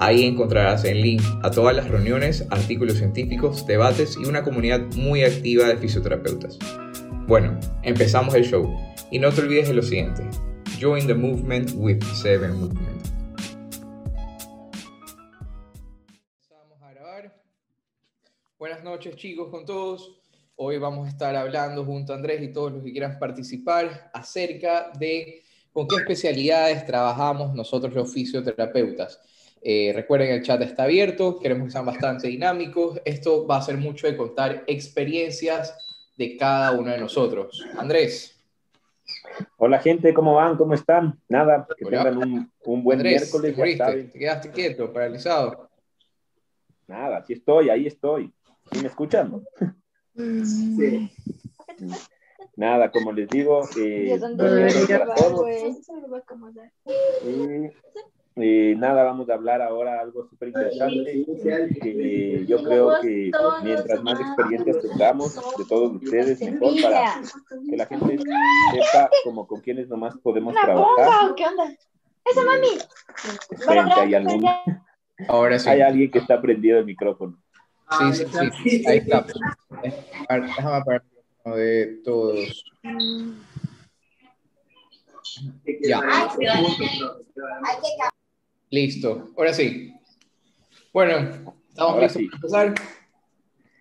[0.00, 5.24] Ahí encontrarás el link a todas las reuniones, artículos científicos, debates y una comunidad muy
[5.24, 6.56] activa de fisioterapeutas.
[7.26, 8.72] Bueno, empezamos el show
[9.10, 10.22] y no te olvides de lo siguiente.
[10.80, 13.08] Join the movement with Seven Movement.
[18.56, 20.20] Buenas noches chicos con todos.
[20.54, 24.92] Hoy vamos a estar hablando junto a Andrés y todos los que quieran participar acerca
[24.96, 25.42] de
[25.72, 29.20] con qué especialidades trabajamos nosotros los fisioterapeutas.
[29.62, 33.00] Eh, recuerden, el chat está abierto, queremos que sean bastante dinámicos.
[33.04, 35.76] Esto va a ser mucho de contar experiencias
[36.16, 37.64] de cada uno de nosotros.
[37.76, 38.34] Andrés.
[39.56, 40.56] Hola gente, ¿cómo van?
[40.56, 41.18] ¿Cómo están?
[41.28, 43.78] Nada, que tengan un, un buen Andrés, miércoles.
[43.78, 45.68] ¿te, ¿Te quedaste quieto, paralizado?
[46.86, 48.32] Nada, aquí estoy, ahí estoy.
[48.72, 49.44] ¿Sí me escuchan?
[50.16, 51.10] Sí.
[52.56, 55.46] Nada, como les digo, eh, para todos.
[58.40, 61.24] Eh, eh, nada, vamos a hablar ahora algo súper interesante.
[61.82, 63.30] que yo creo que
[63.62, 67.20] mientras más experiencias tengamos de todos ustedes, mejor para
[67.68, 71.20] que la gente sepa como con quiénes nomás podemos Una trabajar.
[71.20, 71.76] bomba, ¿qué onda?
[72.24, 72.68] ¡Esa mami!
[73.96, 74.44] Hay, algún,
[75.28, 75.68] Ahora sí.
[75.68, 77.38] hay alguien que está prendido el micrófono.
[77.98, 78.24] Sí, sí,
[78.62, 78.84] sí.
[78.86, 79.24] Ahí está.
[80.28, 81.02] Déjame apagar
[81.44, 82.64] de todos.
[85.80, 86.00] Ya.
[88.70, 89.30] Listo.
[89.36, 89.94] Ahora sí.
[90.92, 92.28] Bueno, estamos Ahora listos sí.
[92.28, 92.36] para
[92.66, 92.74] empezar.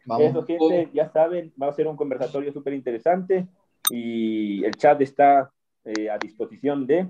[0.06, 0.30] Vamos.
[0.30, 3.48] Eso, gente, ya saben, va a ser un conversatorio súper interesante
[3.90, 5.52] y el chat está
[5.84, 7.10] eh, a disposición de.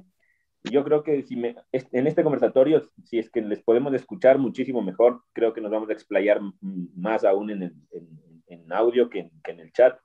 [0.64, 4.82] Yo creo que si me, en este conversatorio, si es que les podemos escuchar muchísimo
[4.82, 9.20] mejor, creo que nos vamos a explayar más aún en, el- en- en audio que
[9.20, 9.98] en, que en el chat.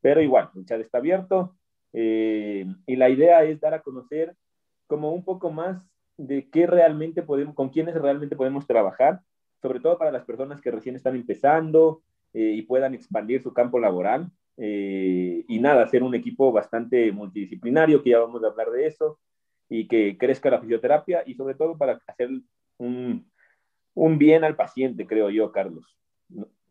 [0.00, 1.56] Pero igual, el chat está abierto
[1.92, 4.34] eh, y la idea es dar a conocer
[4.88, 5.86] como un poco más
[6.26, 9.20] de qué realmente podemos, con quiénes realmente podemos trabajar,
[9.62, 13.78] sobre todo para las personas que recién están empezando, eh, y puedan expandir su campo
[13.78, 14.30] laboral.
[14.62, 19.18] eh, y nada, hacer un equipo bastante multidisciplinario, que ya vamos a hablar de eso,
[19.68, 22.28] y que crezca la fisioterapia y sobre todo para hacer
[22.78, 23.24] un,
[23.94, 25.96] un bien al paciente, creo yo, Carlos.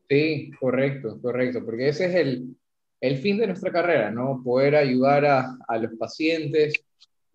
[0.09, 2.55] Sí, correcto, correcto, porque ese es el,
[3.01, 4.41] el fin de nuestra carrera, ¿no?
[4.43, 6.73] Poder ayudar a, a los pacientes,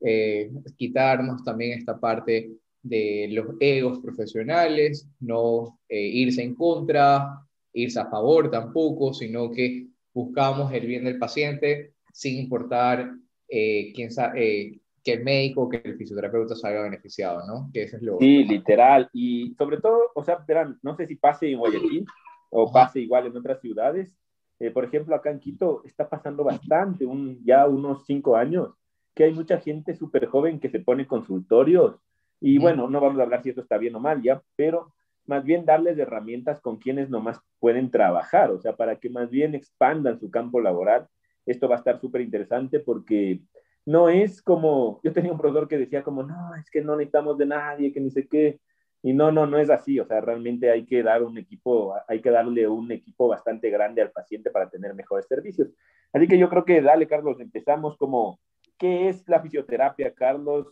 [0.05, 2.51] eh, quitarnos también esta parte
[2.83, 7.41] de los egos profesionales, no eh, irse en contra,
[7.73, 13.13] irse a favor tampoco, sino que buscamos el bien del paciente sin importar
[13.49, 17.71] eh, quién eh, que el médico que el fisioterapeuta salga beneficiado, ¿no?
[17.73, 18.19] Que eso es lo...
[18.19, 19.11] Sí, literal.
[19.13, 22.07] Y sobre todo, o sea, verán, no sé si pase en Guayaquil
[22.51, 24.11] o pase igual en otras ciudades.
[24.59, 28.71] Eh, por ejemplo, acá en Quito está pasando bastante, un, ya unos cinco años,
[29.15, 31.97] que hay mucha gente súper joven que se pone consultorios.
[32.41, 34.93] Y bueno, no vamos a hablar si esto está bien o mal ya, pero
[35.27, 39.55] más bien darles herramientas con quienes nomás pueden trabajar, o sea, para que más bien
[39.55, 41.09] expandan su campo laboral.
[41.47, 43.41] Esto va a estar súper interesante porque
[43.87, 47.39] no es como, yo tenía un profesor que decía como, no, es que no necesitamos
[47.39, 48.61] de nadie, que ni sé qué,
[49.03, 52.23] y no, no, no es así, o sea, realmente hay que dar un equipo, hay
[52.23, 55.69] que darle un equipo bastante grande al paciente para tener mejores servicios.
[56.13, 58.41] Así que yo creo que, dale, Carlos, empezamos como,
[58.79, 60.67] ¿qué es la fisioterapia, Carlos?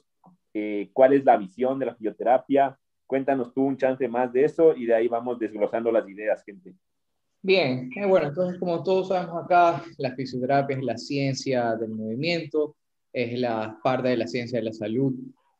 [0.54, 2.78] Eh, ¿Cuál es la visión de la fisioterapia?
[3.06, 6.74] Cuéntanos tú un chance más de eso y de ahí vamos desglosando las ideas, gente.
[7.42, 12.76] Bien, eh, bueno, entonces como todos sabemos acá, la fisioterapia es la ciencia del movimiento,
[13.12, 15.14] es la parte de la ciencia de la salud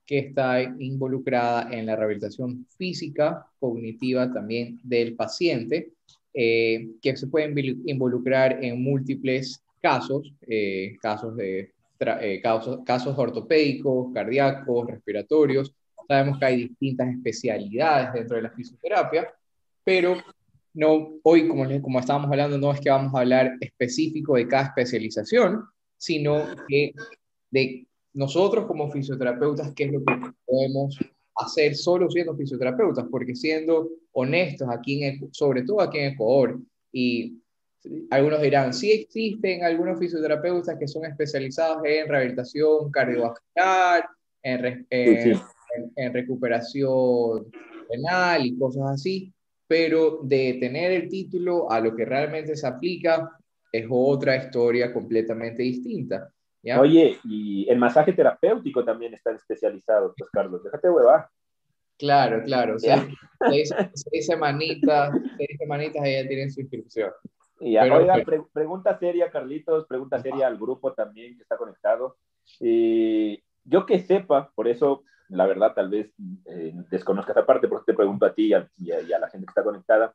[0.07, 5.93] que está involucrada en la rehabilitación física, cognitiva también del paciente,
[6.35, 11.73] eh, que se puede involu- involucrar en múltiples casos, eh, casos, de,
[12.21, 15.75] eh, casos, casos ortopédicos, cardíacos, respiratorios.
[16.09, 19.33] Sabemos que hay distintas especialidades dentro de la fisioterapia,
[19.85, 20.17] pero
[20.75, 24.65] no, hoy, como, como estábamos hablando, no es que vamos a hablar específico de cada
[24.65, 25.65] especialización,
[25.97, 26.93] sino que
[27.51, 30.99] de nosotros como fisioterapeutas, qué es lo que podemos
[31.37, 36.61] hacer solo siendo fisioterapeutas, porque siendo honestos, aquí en, Ecu- sobre todo aquí en Ecuador,
[36.93, 37.42] y
[38.11, 44.09] algunos dirán, sí existen algunos fisioterapeutas que son especializados en rehabilitación cardiovascular,
[44.43, 45.31] en, re- en-
[45.77, 47.47] en- en recuperación
[47.89, 49.33] penal y cosas así,
[49.67, 53.31] pero de tener el título a lo que realmente se aplica
[53.73, 56.31] es otra historia completamente distinta.
[56.63, 56.81] ¿ya?
[56.81, 61.27] Oye, y el masaje terapéutico también está especializado, pues Carlos, déjate huevar.
[61.99, 62.77] Claro, claro.
[62.77, 63.07] O sea,
[63.49, 67.11] seis, seis, semanitas, seis semanitas ya tienen su inscripción.
[67.65, 72.17] Y Pero, oiga, pre pregunta seria, Carlitos, pregunta seria al grupo también que está conectado.
[72.61, 76.13] Eh, yo que sepa, por eso, la verdad, tal vez
[76.47, 79.13] eh, desconozca esa parte, por eso te pregunto a ti y a, y, a, y
[79.13, 80.13] a, la gente que está conectada.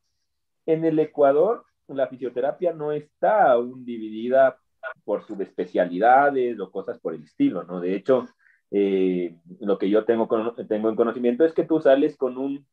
[0.66, 4.58] En el Ecuador, la fisioterapia no está aún dividida
[5.04, 7.80] por subespecialidades o cosas por el estilo, ¿no?
[7.80, 8.26] De hecho,
[8.70, 10.28] eh, lo que yo tengo,
[10.68, 12.66] tengo en conocimiento es que tú sales con un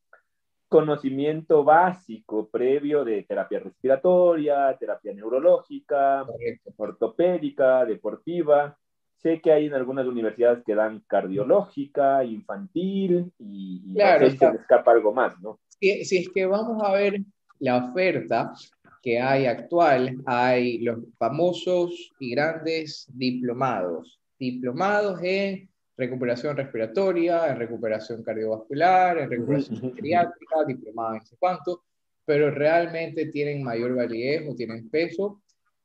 [0.68, 6.74] conocimiento básico previo de terapia respiratoria, terapia neurológica, Correcto.
[6.78, 8.78] ortopédica, deportiva.
[9.18, 14.92] Sé que hay en algunas universidades que dan cardiológica, infantil y, y claro, se escapa
[14.92, 15.60] algo más, ¿no?
[15.80, 17.20] Si, si es que vamos a ver
[17.60, 18.54] la oferta
[19.02, 24.20] que hay actual, hay los famosos y grandes diplomados.
[24.40, 31.84] Diplomados en recuperación respiratoria, en recuperación cardiovascular, en recuperación geriátrica, diplomado en sé cuánto,
[32.26, 35.42] pero realmente tienen mayor validez o tienen peso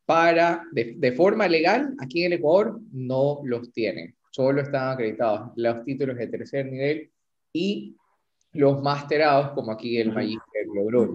[0.07, 5.53] para, de, de, forma legal, aquí en el Ecuador no los tienen, solo están acreditados
[5.57, 7.11] los títulos de tercer nivel
[7.53, 7.97] y
[8.53, 11.15] los masterados, como aquí el Magister logró.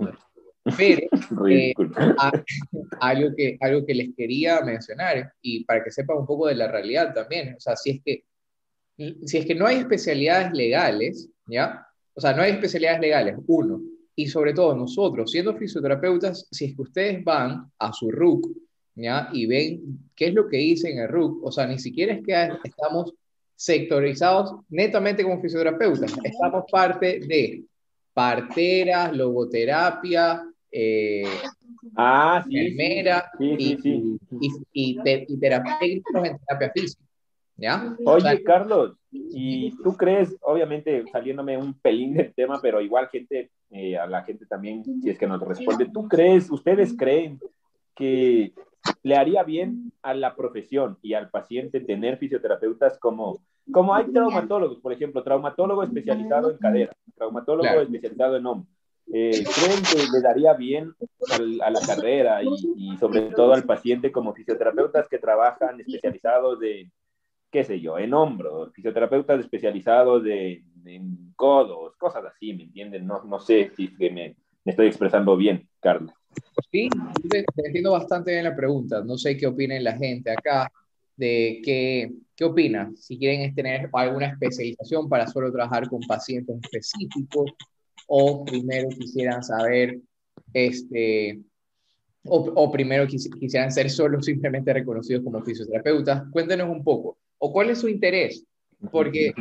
[0.77, 1.07] Pero
[1.49, 1.73] eh,
[2.17, 2.31] a,
[3.01, 6.67] algo, que, algo que les quería mencionar, y para que sepan un poco de la
[6.67, 8.23] realidad también, o sea, si es que
[8.97, 11.85] si es que no hay especialidades legales, ¿ya?
[12.13, 13.81] O sea, no hay especialidades legales, uno.
[14.15, 18.47] Y sobre todo nosotros, siendo fisioterapeutas, si es que ustedes van a su RUC,
[18.95, 19.29] ¿ya?
[19.33, 22.23] Y ven qué es lo que dice en el RUC, o sea, ni siquiera es
[22.23, 23.13] que estamos
[23.55, 27.63] sectorizados netamente como fisioterapeutas, estamos parte de
[28.13, 31.23] parteras, logoterapia, eh,
[31.97, 37.04] ah, sí, enfermera sí, sí, sí, y, y, y, y terapeutas en terapia física.
[37.57, 37.95] ¿Ya?
[38.05, 43.07] Oye, o sea, Carlos, ¿y tú crees, obviamente saliéndome un pelín del tema, pero igual
[43.07, 47.39] gente, eh, a la gente también, si es que nos responde, ¿tú crees, ustedes creen
[47.95, 48.53] que
[49.03, 53.39] le haría bien a la profesión y al paciente tener fisioterapeutas como,
[53.71, 57.81] como hay traumatólogos, por ejemplo, traumatólogo especializado en cadera, traumatólogo claro.
[57.81, 58.69] especializado en hombro?
[59.13, 60.91] Eh, ¿Creen que le daría bien
[61.31, 66.59] al, a la carrera y, y sobre todo al paciente como fisioterapeutas que trabajan especializados
[66.59, 66.89] de
[67.55, 73.07] qué sé yo, en hombros, fisioterapeutas especializados de, en codos, cosas así, ¿me entienden?
[73.07, 74.35] No, no sé si me, me,
[74.65, 76.11] estoy expresando bien, Carlos.
[76.69, 76.89] Sí,
[77.29, 79.01] te, te entiendo bastante bien la pregunta.
[79.05, 80.69] No sé qué opinen la gente acá,
[81.15, 82.97] de qué, qué opinan.
[82.97, 87.53] Si quieren tener alguna especialización para solo trabajar con pacientes específicos
[88.07, 89.97] o primero quisieran saber,
[90.51, 91.39] este,
[92.25, 96.29] o, o primero quis, quisieran ser solo simplemente reconocidos como fisioterapeutas.
[96.31, 98.45] Cuéntenos un poco o cuál es su interés.
[98.91, 99.33] Porque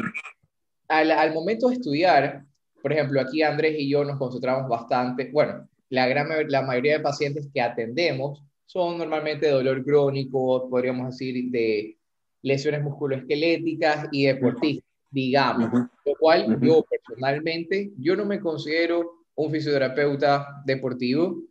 [0.88, 2.44] al, al, momento de estudiar,
[2.82, 7.00] por ejemplo, aquí Andrés y yo nos concentramos bastante, bueno, la, gran, la mayoría de
[7.00, 11.96] pacientes que atendemos son normalmente de dolor crónico, podríamos decir, de
[12.42, 15.72] lesiones musculoesqueléticas y deportistas, digamos.
[15.72, 15.90] Uh -huh.
[16.06, 16.66] Lo cual uh -huh.
[16.66, 21.42] yo personalmente, yo no me considero un fisioterapeuta deportivo,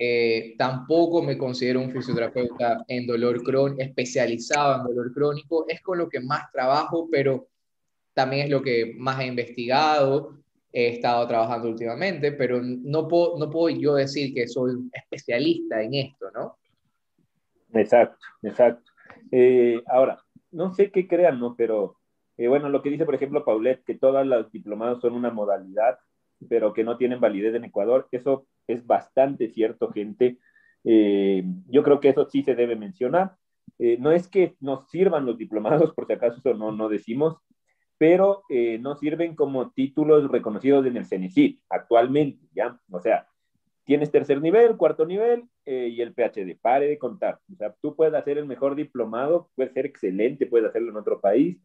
[0.00, 5.64] eh, tampoco me considero un fisioterapeuta en dolor crónico, especializado en dolor crónico.
[5.66, 7.48] Es con lo que más trabajo, pero
[8.14, 10.38] también es lo que más he investigado.
[10.72, 15.94] He estado trabajando últimamente, pero no puedo, no puedo yo decir que soy especialista en
[15.94, 16.58] esto, ¿no?
[17.72, 18.92] Exacto, exacto.
[19.32, 21.56] Eh, ahora, no sé qué crean, ¿no?
[21.56, 21.96] Pero
[22.36, 25.98] eh, bueno, lo que dice, por ejemplo, Paulette, que todas las diplomados son una modalidad,
[26.48, 30.38] pero que no tienen validez en Ecuador, eso es bastante cierto, gente.
[30.84, 33.36] Eh, yo creo que eso sí se debe mencionar.
[33.78, 37.36] Eh, no es que nos sirvan los diplomados, por si acaso eso no, no decimos,
[37.98, 42.78] pero eh, no sirven como títulos reconocidos en el CENESID actualmente, ¿ya?
[42.90, 43.26] O sea,
[43.84, 47.40] tienes tercer nivel, cuarto nivel eh, y el PhD, pare de contar.
[47.52, 51.20] O sea, tú puedes hacer el mejor diplomado, puede ser excelente, puedes hacerlo en otro
[51.20, 51.58] país,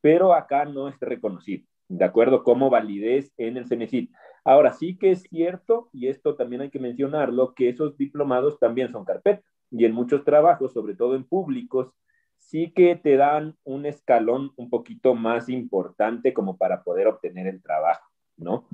[0.00, 2.42] pero acá no es reconocido, ¿de acuerdo?
[2.42, 4.10] Como validez en el CENESID.
[4.46, 8.92] Ahora sí que es cierto, y esto también hay que mencionarlo, que esos diplomados también
[8.92, 9.44] son carpetas.
[9.72, 11.92] Y en muchos trabajos, sobre todo en públicos,
[12.38, 17.60] sí que te dan un escalón un poquito más importante como para poder obtener el
[17.60, 18.68] trabajo, ¿no?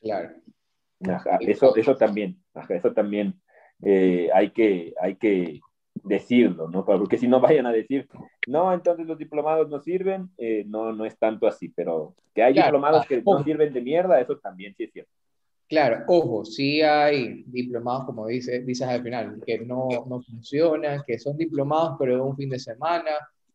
[0.00, 0.30] Claro.
[1.08, 3.40] Ajá, eso, eso también, ajá, eso también
[3.84, 5.60] eh, hay, que, hay que
[6.04, 6.84] decirlo, ¿no?
[6.84, 8.08] Porque si no vayan a decir,
[8.46, 12.52] no, entonces los diplomados no sirven, eh, no, no es tanto así, pero que hay
[12.52, 15.10] diplomados que no sirven de mierda, eso también sí es cierto.
[15.66, 21.18] Claro, ojo, sí hay diplomados, como dice, dices al final, que no, no funcionan, que
[21.18, 23.10] son diplomados pero de un fin de semana.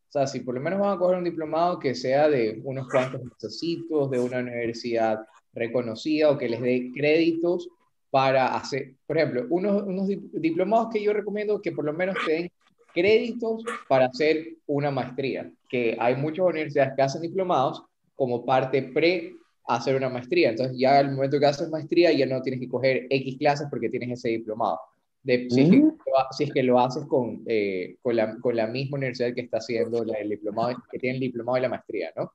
[0.09, 2.89] O sea, si por lo menos van a coger un diplomado que sea de unos
[2.89, 5.19] cuantos necesitos, de una universidad
[5.53, 7.69] reconocida o que les dé créditos
[8.11, 12.31] para hacer, por ejemplo, unos, unos diplomados que yo recomiendo que por lo menos te
[12.31, 12.51] den
[12.93, 17.83] créditos para hacer una maestría, que hay muchas universidades que hacen diplomados
[18.15, 19.33] como parte pre
[19.67, 20.49] hacer una maestría.
[20.49, 23.89] Entonces ya al momento que haces maestría ya no tienes que coger X clases porque
[23.89, 24.79] tienes ese diplomado.
[25.21, 25.97] De, si, es que, mm.
[26.31, 29.57] si, es que, lo haces con, eh, con, la, con, la, misma universidad que está
[29.57, 32.31] haciendo el diplomado, que tiene el diplomado y la maestría, ¿no?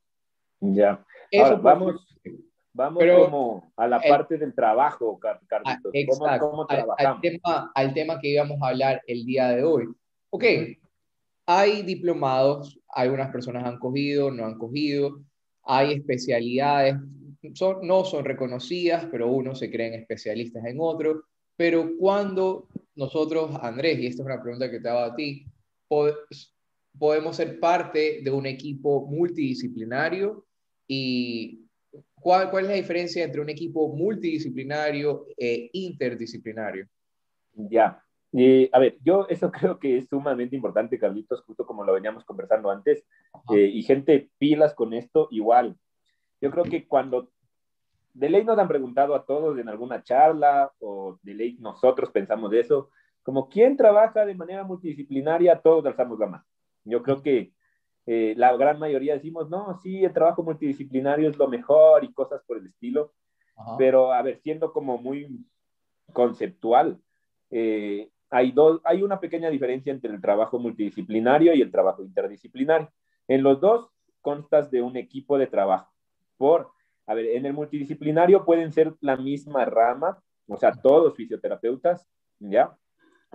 [0.60, 1.04] Ya.
[1.32, 2.06] Ahora, vamos,
[2.74, 5.64] vamos como a la parte del trabajo, Carlitos.
[5.64, 6.96] Ah, exacto, ¿Cómo, trabajamos?
[6.98, 9.86] Al, tema, al tema que íbamos a hablar el día de hoy.
[10.30, 10.44] Ok,
[11.46, 15.22] hay diplomados, algunas personas han cogido, no han cogido,
[15.62, 16.96] hay especialidades
[17.52, 21.24] son, no son reconocidas, pero uno se creen especialistas en otro.
[21.56, 25.46] Pero cuando nosotros, Andrés, y esta es una pregunta que te hago a ti,
[26.98, 30.46] podemos ser parte de un equipo multidisciplinario
[30.88, 31.63] y
[32.24, 36.88] ¿cuál, cuál es la diferencia entre un equipo multidisciplinario e interdisciplinario?
[37.52, 38.02] Ya,
[38.72, 42.70] a ver, yo eso creo que es sumamente importante, Carlitos, justo como lo veníamos conversando
[42.70, 43.04] antes,
[43.54, 45.76] eh, y gente pilas con esto igual.
[46.40, 47.30] Yo creo que cuando
[48.14, 52.50] de ley nos han preguntado a todos en alguna charla o de ley nosotros pensamos
[52.50, 52.90] de eso,
[53.22, 56.44] como quién trabaja de manera multidisciplinaria, todos alzamos la mano.
[56.84, 57.52] Yo creo que
[58.06, 62.42] eh, la gran mayoría decimos, no, sí, el trabajo multidisciplinario es lo mejor y cosas
[62.46, 63.12] por el estilo,
[63.78, 65.46] pero a ver, siendo como muy
[66.12, 67.00] conceptual,
[67.50, 72.90] eh, hay, dos, hay una pequeña diferencia entre el trabajo multidisciplinario y el trabajo interdisciplinario.
[73.28, 73.88] En los dos
[74.20, 75.92] constas de un equipo de trabajo
[76.36, 76.74] por
[77.06, 82.08] a ver, en el multidisciplinario pueden ser la misma rama, o sea, todos fisioterapeutas,
[82.38, 82.76] ¿ya?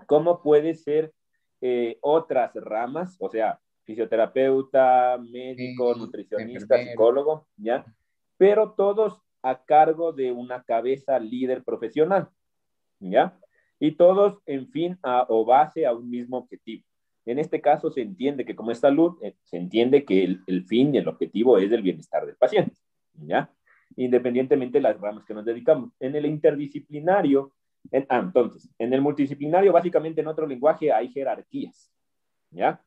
[0.08, 1.14] ¿Cómo puede ser
[1.62, 3.16] eh, otras ramas?
[3.20, 7.84] O sea, fisioterapeuta, médico, nutricionista, psicólogo, ¿ya?
[8.38, 12.29] Pero todos a cargo de una cabeza líder profesional,
[13.00, 13.36] ¿ya?
[13.79, 16.84] Y todos, en fin, a, o base a un mismo objetivo.
[17.25, 20.65] En este caso se entiende que como es salud, eh, se entiende que el, el
[20.65, 22.75] fin y el objetivo es el bienestar del paciente,
[23.13, 23.51] ¿ya?
[23.96, 25.91] independientemente de las ramas que nos dedicamos.
[26.00, 27.53] En el interdisciplinario,
[28.08, 31.91] ah, entonces, en el multidisciplinario, básicamente en otro lenguaje hay jerarquías,
[32.51, 32.79] ¿ya?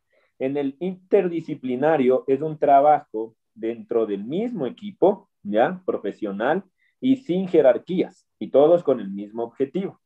[0.43, 5.81] En el interdisciplinario es un trabajo dentro del mismo equipo, ¿ya?
[5.87, 6.65] Profesional
[7.01, 10.01] y sin jerarquías, y todos con el mismo objetivo,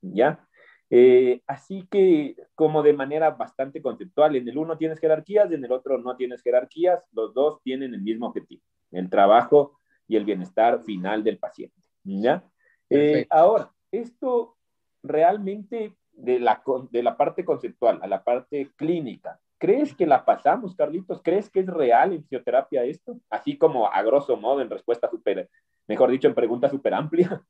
[0.00, 0.48] ¿ya?
[0.88, 5.72] Eh, así que, como de manera bastante conceptual, en el uno tienes jerarquías, en el
[5.72, 10.82] otro no tienes jerarquías, los dos tienen el mismo objetivo, el trabajo y el bienestar
[10.84, 11.76] final del paciente.
[12.02, 12.42] ¿ya?
[12.88, 14.56] Eh, ahora, esto
[15.02, 20.74] realmente de la, de la parte conceptual a la parte clínica, ¿crees que la pasamos,
[20.74, 21.22] Carlitos?
[21.22, 23.20] ¿Crees que es real en fisioterapia esto?
[23.30, 25.48] Así como a grosso modo, en respuesta súper,
[25.86, 27.40] mejor dicho, en pregunta súper amplia.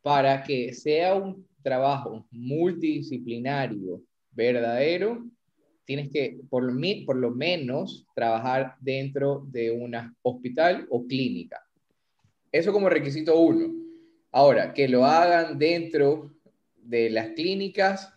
[0.00, 5.24] Para que sea un trabajo multidisciplinario verdadero,
[5.84, 6.72] tienes que por
[7.04, 11.60] por lo menos trabajar dentro de un hospital o clínica.
[12.52, 13.74] Eso como requisito uno.
[14.30, 16.30] Ahora, que lo hagan dentro
[16.76, 18.14] de las clínicas,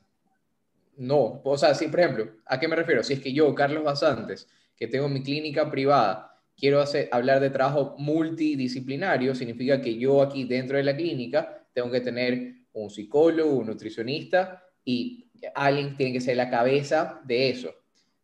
[1.02, 1.42] no.
[1.44, 3.02] O sea, si, por ejemplo, ¿a qué me refiero?
[3.02, 7.50] Si es que yo, Carlos Basantes, que tengo mi clínica privada, quiero hacer, hablar de
[7.50, 13.56] trabajo multidisciplinario, significa que yo aquí dentro de la clínica tengo que tener un psicólogo,
[13.56, 17.74] un nutricionista y alguien tiene que ser la cabeza de eso.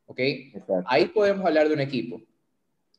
[0.05, 0.19] ¿Ok?
[0.85, 2.21] Ahí podemos hablar de un equipo.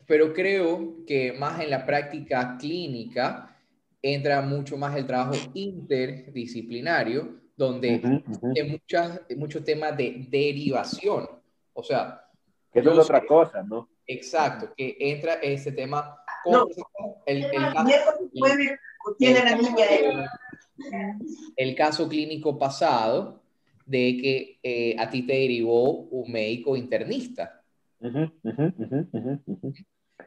[0.07, 3.57] Pero creo que más en la práctica clínica
[4.03, 8.23] entra mucho más el trabajo interdisciplinario, donde
[8.57, 11.29] hay muchas, muchos temas de derivación.
[11.75, 12.25] O sea,
[12.73, 13.89] que es otra cosa, ¿no?
[14.07, 16.17] Exacto, que entra ese tema.
[17.27, 17.91] el, el, caso,
[21.57, 23.43] el caso clínico pasado,
[23.85, 27.63] de que eh, a ti te derivó un médico internista.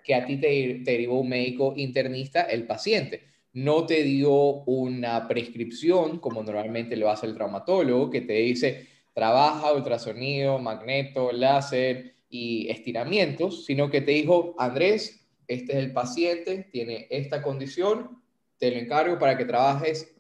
[0.04, 3.31] Que a ti te, derivó un médico internista el paciente.
[3.54, 9.74] No te dio una prescripción, como normalmente lo hace el traumatólogo, que te dice trabaja
[9.74, 17.08] ultrasonido, magneto, láser y estiramientos, sino que te dijo, Andrés, este es el paciente, tiene
[17.10, 18.22] esta condición,
[18.58, 20.16] te lo encargo para que trabajes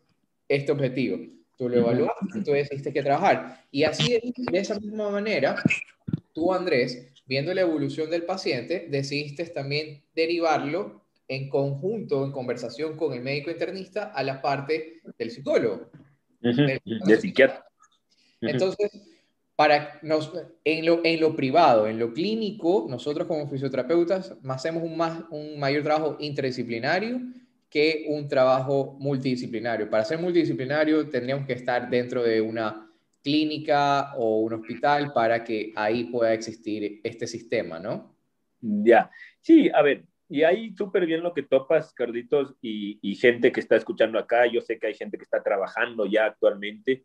[0.47, 1.19] este objetivo.
[1.57, 3.65] tú lo evaluaste y tú decidiste que trabajar.
[3.71, 5.55] Y así, de esa misma manera,
[6.33, 11.00] tú, Andrés, viendo la evolución del paciente, decidiste también derivarlo
[11.31, 15.89] en conjunto, en conversación con el médico internista, a la parte del psicólogo.
[16.41, 17.65] De psiquiatra.
[18.41, 18.91] Entonces,
[19.55, 20.33] para nos,
[20.65, 25.57] en, lo, en lo privado, en lo clínico, nosotros como fisioterapeutas hacemos un, más, un
[25.57, 27.21] mayor trabajo interdisciplinario
[27.69, 29.89] que un trabajo multidisciplinario.
[29.89, 32.91] Para ser multidisciplinario tendríamos que estar dentro de una
[33.23, 38.17] clínica o un hospital para que ahí pueda existir este sistema, ¿no?
[38.59, 39.09] Ya,
[39.39, 43.59] sí, a ver, y ahí súper bien lo que topas, Carditos, y, y, gente que
[43.59, 47.03] está escuchando acá, yo sé que hay gente que está trabajando ya actualmente.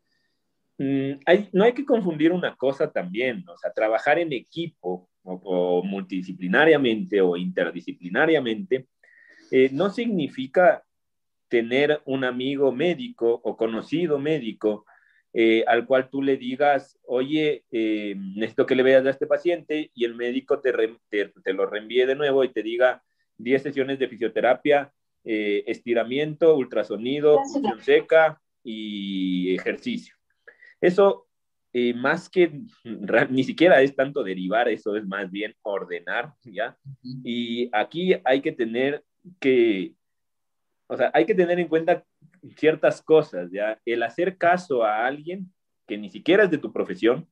[0.79, 5.35] Mm, hay, no hay que confundir una cosa también, o sea, trabajar en equipo o,
[5.35, 8.87] o multidisciplinariamente o interdisciplinariamente
[9.51, 10.85] eh, no significa
[11.49, 14.85] tener un amigo médico o conocido médico
[15.33, 19.91] eh, al cual tú le digas, oye, eh, necesito que le veas a este paciente
[19.95, 20.73] y el médico te,
[21.11, 23.03] te, lo reenvíe de nuevo y te diga
[23.39, 24.93] 10 sesiones de fisioterapia,
[25.25, 30.15] eh, estiramiento, ultrasonido, función seca y ejercicio.
[30.81, 31.27] Eso,
[31.97, 32.63] más que
[33.31, 36.77] ni siquiera es tanto derivar, eso es más bien ordenar, ¿ya?
[37.03, 39.05] Y aquí hay que tener
[39.41, 39.95] que,
[40.87, 42.05] o sea, hay que tener en cuenta
[42.57, 43.81] ciertas cosas, ¿ya?
[43.85, 45.53] El hacer caso a alguien
[45.87, 47.29] que ni siquiera es de tu profesión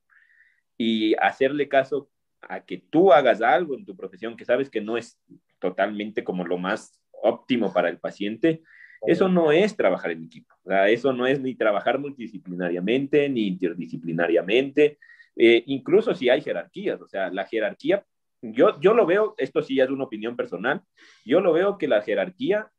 [0.77, 2.09] y hacerle caso
[2.41, 5.19] a que tú hagas algo en tu profesión que sabes que no es
[5.59, 8.61] totalmente como lo más óptimo para el paciente,
[9.07, 13.47] eso no es trabajar en equipo, o sea, eso no es ni trabajar multidisciplinariamente ni
[13.47, 14.97] interdisciplinariamente,
[15.35, 18.03] eh, incluso si hay jerarquías, o sea, la jerarquía,
[18.41, 20.81] yo, yo lo veo, esto sí es una opinión personal,
[21.23, 22.71] yo lo veo que la jerarquía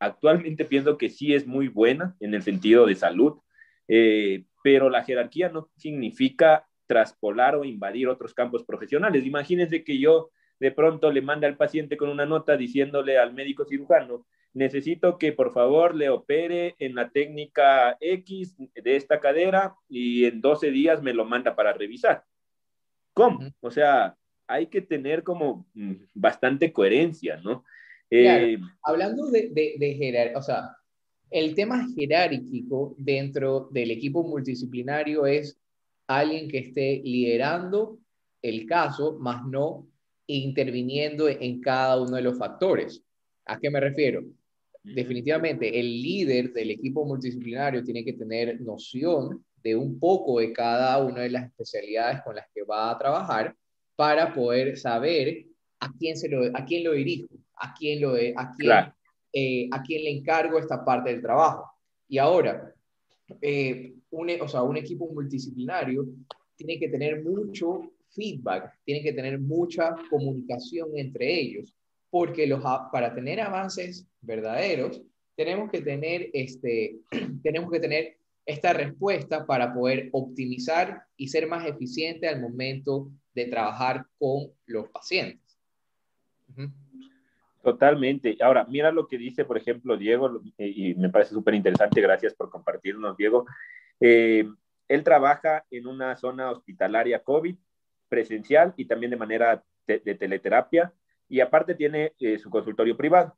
[0.00, 3.38] Actualmente pienso que sí es muy buena en el sentido de salud,
[3.86, 9.26] eh, pero la jerarquía no significa traspolar o invadir otros campos profesionales.
[9.26, 13.64] Imagínense que yo de pronto le mande al paciente con una nota diciéndole al médico
[13.64, 20.26] cirujano, necesito que por favor le opere en la técnica X de esta cadera y
[20.26, 22.24] en 12 días me lo manda para revisar.
[23.14, 23.40] ¿Cómo?
[23.60, 27.64] O sea, hay que tener como mm, bastante coherencia, ¿no?
[28.10, 30.76] Eh, hablando de, de, jerarquía, o sea,
[31.30, 35.60] el tema jerárquico dentro del equipo multidisciplinario es
[36.08, 37.98] alguien que esté liderando
[38.42, 39.86] el caso, más no
[40.38, 43.02] interviniendo en cada uno de los factores.
[43.46, 44.22] ¿A qué me refiero?
[44.82, 50.98] Definitivamente, el líder del equipo multidisciplinario tiene que tener noción de un poco de cada
[51.04, 53.54] una de las especialidades con las que va a trabajar
[53.94, 55.46] para poder saber
[55.80, 57.28] a quién, se lo, a quién lo dirijo
[57.60, 58.92] a quién, lo, a quién,
[59.32, 61.70] eh, a quién le encargo esta parte del trabajo.
[62.08, 62.74] Y ahora,
[63.40, 66.06] eh, un, o sea, un equipo multidisciplinario
[66.56, 67.82] tiene que tener mucho
[68.14, 71.74] feedback, tiene que tener mucha comunicación entre ellos,
[72.10, 75.02] porque los, para tener avances verdaderos,
[75.36, 76.98] tenemos que tener, este,
[77.42, 83.46] tenemos que tener esta respuesta para poder optimizar y ser más eficiente al momento de
[83.46, 85.58] trabajar con los pacientes.
[87.62, 88.36] Totalmente.
[88.40, 92.50] Ahora, mira lo que dice, por ejemplo, Diego, y me parece súper interesante, gracias por
[92.50, 93.46] compartirnos, Diego.
[94.00, 94.48] Eh,
[94.88, 97.56] él trabaja en una zona hospitalaria COVID
[98.10, 100.92] presencial y también de manera de teleterapia,
[101.28, 103.36] y aparte tiene eh, su consultorio privado.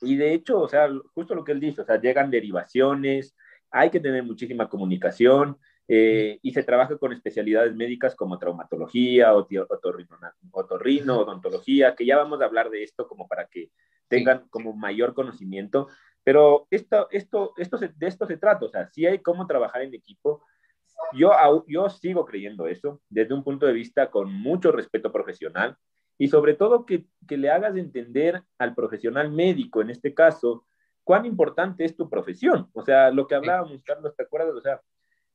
[0.00, 3.36] Y de hecho, o sea, justo lo que él dice, o sea, llegan derivaciones,
[3.70, 5.58] hay que tener muchísima comunicación,
[5.90, 12.44] eh, y se trabaja con especialidades médicas como traumatología, otorrino, odontología, que ya vamos a
[12.44, 13.70] hablar de esto como para que
[14.06, 15.88] tengan como mayor conocimiento.
[16.22, 19.94] Pero esto, esto, esto de esto se trata, o sea, si hay cómo trabajar en
[19.94, 20.44] equipo.
[21.12, 25.76] Yo, yo sigo creyendo eso desde un punto de vista con mucho respeto profesional
[26.18, 30.66] y sobre todo que, que le hagas entender al profesional médico, en este caso,
[31.04, 32.68] cuán importante es tu profesión.
[32.74, 34.54] O sea, lo que hablábamos, Carlos, ¿te acuerdas?
[34.54, 34.80] O sea,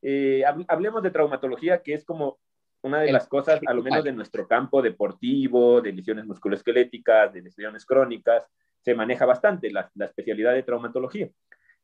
[0.02, 2.38] eh, hablemos de traumatología, que es como
[2.82, 7.40] una de las cosas, a lo menos de nuestro campo deportivo, de lesiones musculoesqueléticas, de
[7.40, 8.46] lesiones crónicas,
[8.82, 11.30] se maneja bastante la, especialidad de traumatología.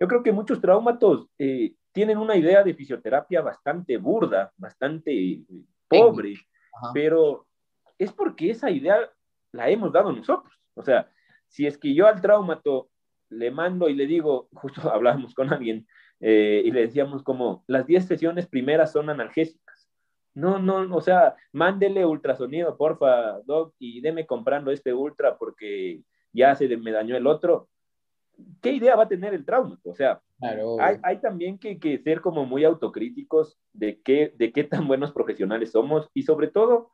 [0.00, 5.44] Yo creo que muchos traumatos eh, tienen una idea de fisioterapia bastante burda, bastante eh,
[5.86, 6.34] pobre,
[6.94, 7.46] pero
[7.98, 8.98] es porque esa idea
[9.52, 10.54] la hemos dado nosotros.
[10.74, 11.10] O sea,
[11.48, 12.88] si es que yo al traumato
[13.28, 15.86] le mando y le digo, justo hablábamos con alguien,
[16.20, 19.90] eh, y le decíamos como, las 10 sesiones primeras son analgésicas.
[20.32, 26.54] No, no, o sea, mándele ultrasonido, porfa, doc, y deme comprando este ultra porque ya
[26.54, 27.68] se me dañó el otro.
[28.60, 29.78] ¿Qué idea va a tener el trauma?
[29.84, 34.64] O sea, hay, hay, también que, que, ser como muy autocríticos de qué, de qué
[34.64, 36.90] tan buenos profesionales somos y sobre todo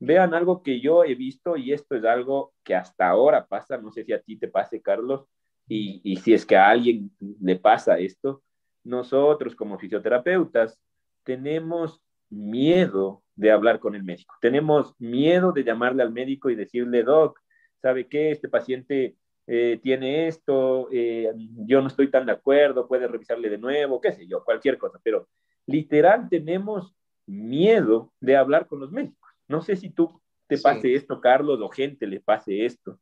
[0.00, 3.90] vean algo que yo he visto y esto es algo que hasta ahora pasa, no
[3.90, 5.26] sé si a ti te pase, Carlos,
[5.68, 8.42] y, y si es que a alguien le pasa esto,
[8.84, 10.78] nosotros como fisioterapeutas
[11.24, 17.02] tenemos miedo de hablar con el médico, tenemos miedo de llamarle al médico y decirle,
[17.02, 17.38] doc,
[17.80, 18.30] ¿sabe qué?
[18.30, 19.16] Este paciente
[19.50, 21.32] eh, tiene esto, eh,
[21.64, 25.00] yo no estoy tan de acuerdo, puede revisarle de nuevo, qué sé yo, cualquier cosa,
[25.02, 25.26] pero
[25.64, 29.30] literal tenemos miedo de hablar con los médicos.
[29.48, 33.00] No sé si tú te pase esto, Carlos, o gente le pase esto.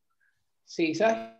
[0.64, 1.34] Sí, ¿sabes?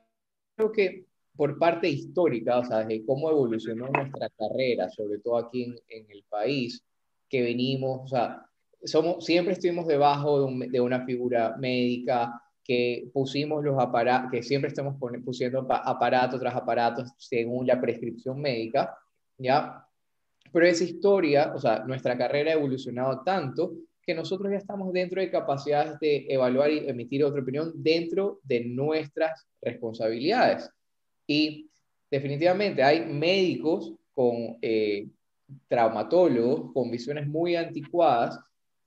[0.56, 5.62] Creo que por parte histórica, o sea, de cómo evolucionó nuestra carrera, sobre todo aquí
[5.62, 6.84] en, en el país,
[7.28, 8.44] que venimos, o sea,
[8.82, 14.68] somos, siempre estuvimos debajo de, de una figura médica, que pusimos los aparatos, que siempre
[14.68, 18.96] estamos pusiendo aparatos tras aparatos según la prescripción médica,
[19.38, 19.86] ¿ya?
[20.52, 25.20] Pero esa historia, o sea, nuestra carrera ha evolucionado tanto que nosotros ya estamos dentro
[25.20, 30.70] de capacidades de evaluar y emitir otra opinión dentro de nuestras responsabilidades.
[31.26, 31.68] Y
[32.10, 35.08] definitivamente hay médicos con eh,
[35.68, 38.38] traumatólogos con visiones muy anticuadas,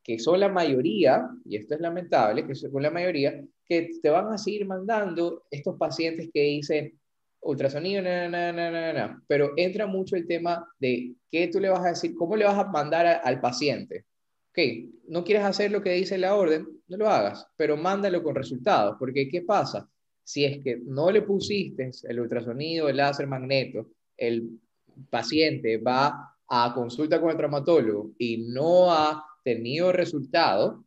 [0.09, 4.33] que son la mayoría, y esto es lamentable, que son la mayoría, que te van
[4.33, 6.99] a seguir mandando estos pacientes que dicen
[7.41, 8.01] ultrasonido,
[9.27, 12.57] pero entra mucho el tema de qué tú le vas a decir, cómo le vas
[12.57, 14.05] a mandar al paciente.
[14.49, 14.57] Ok,
[15.09, 18.95] no quieres hacer lo que dice la orden, no lo hagas, pero mándalo con resultados,
[18.97, 19.87] porque ¿qué pasa?
[20.23, 24.59] Si es que no le pusiste el ultrasonido, el láser magneto, el
[25.11, 30.83] paciente va a consulta con el traumatólogo y no ha tenido resultado,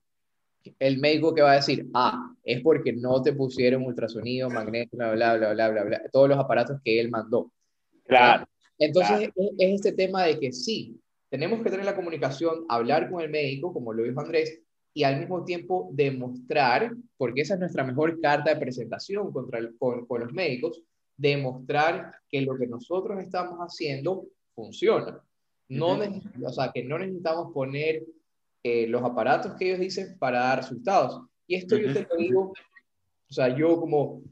[0.78, 5.12] el médico que va a decir, ah, es porque no te pusieron ultrasonido, magneto, bla,
[5.12, 7.52] bla, bla, bla, bla, bla, todos los aparatos que él mandó.
[8.04, 8.46] Claro.
[8.78, 13.30] Entonces es este tema de que sí, tenemos que tener la comunicación, hablar con el
[13.30, 14.60] médico, como lo dijo Andrés,
[14.94, 20.06] y al mismo tiempo demostrar, porque esa es nuestra mejor carta de presentación contra con,
[20.20, 20.82] los médicos,
[21.16, 25.20] demostrar que lo que nosotros estamos haciendo funciona.
[25.68, 25.98] No
[26.44, 28.02] o sea, que no necesitamos poner
[28.62, 31.28] eh, los aparatos que ellos dicen para dar resultados.
[31.46, 32.52] Y esto yo te lo digo,
[33.28, 34.22] o sea, yo como,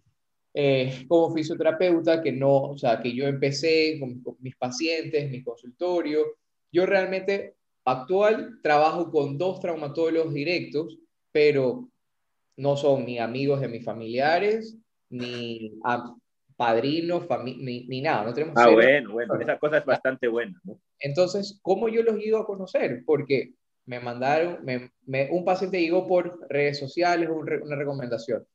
[0.54, 5.42] eh, como fisioterapeuta, que no, o sea, que yo empecé con, con mis pacientes, mi
[5.42, 6.24] consultorio,
[6.72, 10.98] yo realmente actual trabajo con dos traumatólogos directos,
[11.32, 11.88] pero
[12.56, 14.76] no son ni amigos de mis familiares,
[15.08, 15.72] ni
[16.56, 17.26] padrinos,
[17.58, 18.24] ni, ni, nada.
[18.24, 20.60] No tenemos ah, bueno, bueno, esa cosa es bastante buena.
[20.98, 23.02] Entonces, ¿cómo yo los iba a conocer?
[23.06, 23.54] Porque
[23.86, 28.46] me mandaron, me, un paciente llegó por redes sociales, una recomendación.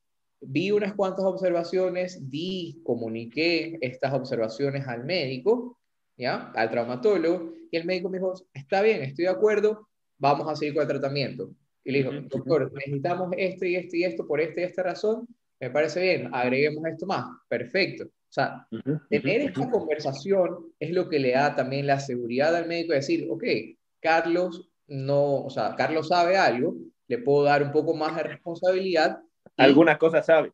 [0.42, 5.80] Vi unas cuantas observaciones, di, comuniqué estas observaciones al médico
[6.18, 6.52] ¿ya?
[6.56, 10.74] Al traumatólogo, y el médico me dijo, está bien, estoy de acuerdo, vamos a seguir
[10.74, 11.52] con el tratamiento.
[11.84, 15.28] Y le dijo, doctor, necesitamos esto y esto y esto por esta y esta razón,
[15.60, 18.06] me parece bien, agreguemos esto más, perfecto.
[18.06, 18.68] O sea,
[19.10, 23.28] tener esta conversación es lo que le da también la seguridad al médico de decir,
[23.30, 23.44] ok,
[24.00, 26.76] Carlos no, o sea, Carlos sabe algo,
[27.08, 29.19] le puedo dar un poco más de responsabilidad.
[29.58, 30.52] Alguna cosa sabe.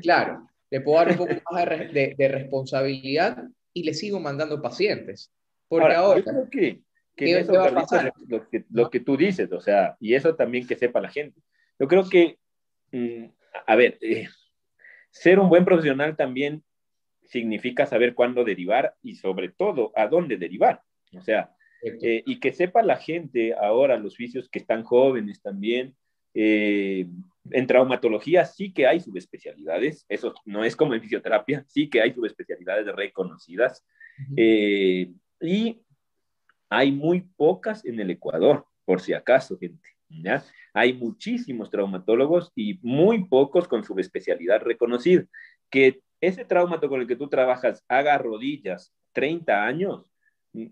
[0.00, 5.32] Claro, le puedo dar un poco más de, de responsabilidad y le sigo mandando pacientes.
[5.68, 6.80] Porque ahora, yo creo que,
[7.16, 8.12] que eso va a pasar?
[8.26, 11.40] Lo, que, lo que tú dices, o sea, y eso también que sepa la gente.
[11.78, 12.38] Yo creo que,
[12.92, 13.24] mm,
[13.66, 14.28] a ver, eh,
[15.10, 16.62] ser un buen profesional también
[17.22, 20.82] significa saber cuándo derivar y sobre todo a dónde derivar.
[21.16, 21.53] O sea,
[21.84, 25.94] eh, y que sepa la gente ahora, los vicios que están jóvenes también,
[26.34, 27.06] eh,
[27.50, 32.12] en traumatología sí que hay subespecialidades, eso no es como en fisioterapia, sí que hay
[32.12, 33.84] subespecialidades reconocidas
[34.36, 35.80] eh, y
[36.70, 39.90] hay muy pocas en el Ecuador, por si acaso, gente.
[40.08, 40.42] ¿ya?
[40.72, 45.24] Hay muchísimos traumatólogos y muy pocos con subespecialidad reconocida.
[45.70, 50.13] Que ese traumato con el que tú trabajas haga rodillas 30 años,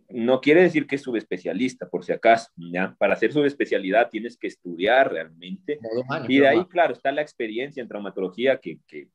[0.08, 2.94] no quiere decir que es subespecialista, por si acaso, ¿ya?
[2.98, 5.80] Para hacer subespecialidad tienes que estudiar realmente.
[6.28, 9.08] y de ahí, claro, está la experiencia en traumatología que, que,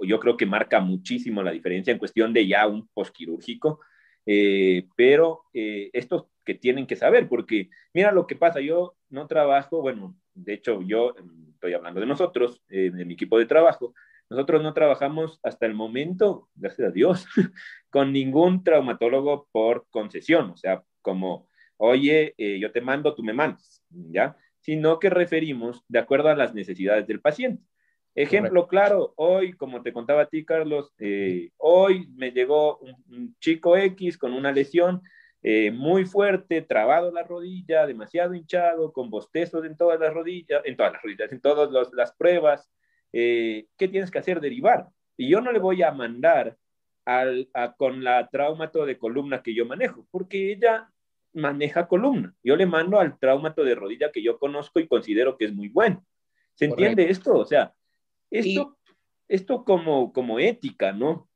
[0.00, 3.80] yo creo que marca muchísimo la diferencia en cuestión de ya un posquirúrgico,
[4.24, 9.26] eh, pero eh, estos que tienen que saber, porque mira lo que pasa, yo no
[9.26, 11.14] trabajo, bueno, de hecho yo
[11.52, 13.94] estoy hablando de nosotros, eh, de mi equipo de trabajo,
[14.30, 17.26] nosotros no trabajamos hasta el momento, gracias a Dios,
[17.90, 23.32] con ningún traumatólogo por concesión, o sea, como, oye, eh, yo te mando, tú me
[23.32, 24.36] mandas, ¿ya?
[24.60, 27.62] Sino que referimos de acuerdo a las necesidades del paciente.
[28.14, 33.76] Ejemplo claro, hoy, como te contaba a ti, Carlos, eh, hoy me llegó un, chico
[33.76, 35.02] X con una lesión
[35.40, 40.76] eh, muy fuerte, trabado la rodilla, demasiado hinchado, con bostezos en todas las rodillas, en
[40.76, 42.68] todas las rodillas, en todas las pruebas.
[43.12, 44.40] Eh, ¿Qué tienes que hacer?
[44.40, 44.88] Derivar.
[45.16, 46.56] Y yo no le voy a mandar
[47.04, 50.90] al, con la traumato de columna que yo manejo, porque ella
[51.32, 52.34] maneja columna.
[52.42, 55.68] Yo le mando al traumato de rodilla que yo conozco y considero que es muy
[55.68, 56.04] bueno.
[56.54, 57.38] ¿Se entiende esto?
[57.38, 57.72] O sea,
[58.30, 58.78] esto,
[59.28, 61.28] esto como, como ética, ¿no?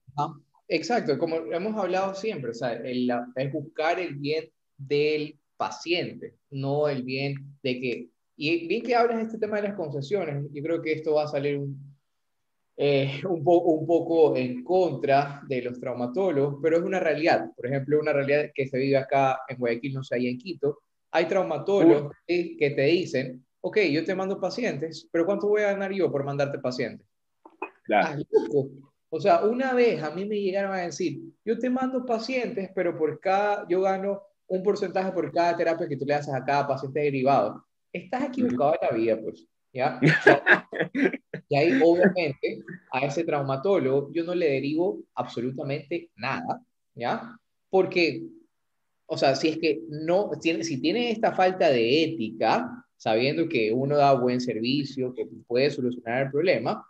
[0.68, 7.02] exacto, como hemos hablado siempre, o sea, es buscar el bien del paciente, no el
[7.02, 8.08] bien de que...
[8.44, 11.22] Y bien que hablas de este tema de las concesiones, yo creo que esto va
[11.22, 11.96] a salir un,
[12.76, 17.52] eh, un, un, poco en contra de los traumatólogos, pero es una realidad.
[17.54, 20.80] Por ejemplo, una realidad que se vive acá en Guayaquil, no sé, ahí en Quito.
[21.12, 25.92] Hay traumatólogos que te dicen, ok, yo te mando pacientes, pero ¿cuánto voy a ganar
[25.92, 27.06] yo por mandarte pacientes?
[27.84, 28.24] Claro.
[29.08, 32.98] O sea, una vez a mí me llegaron a decir, yo te mando pacientes, pero
[32.98, 36.66] por cada, yo gano un porcentaje por cada terapia que tú le haces a cada
[36.66, 37.64] paciente derivado.
[37.92, 39.46] Estás equivocado en la vida, pues.
[39.74, 39.98] ¿Ya?
[41.48, 46.62] y ahí, obviamente, a ese traumatólogo yo no le derivo absolutamente nada,
[46.94, 47.38] ¿ya?
[47.70, 48.22] Porque,
[49.06, 53.72] o sea, si es que no, tiene, si tiene esta falta de ética, sabiendo que
[53.72, 56.86] uno da buen servicio, que puede solucionar el problema,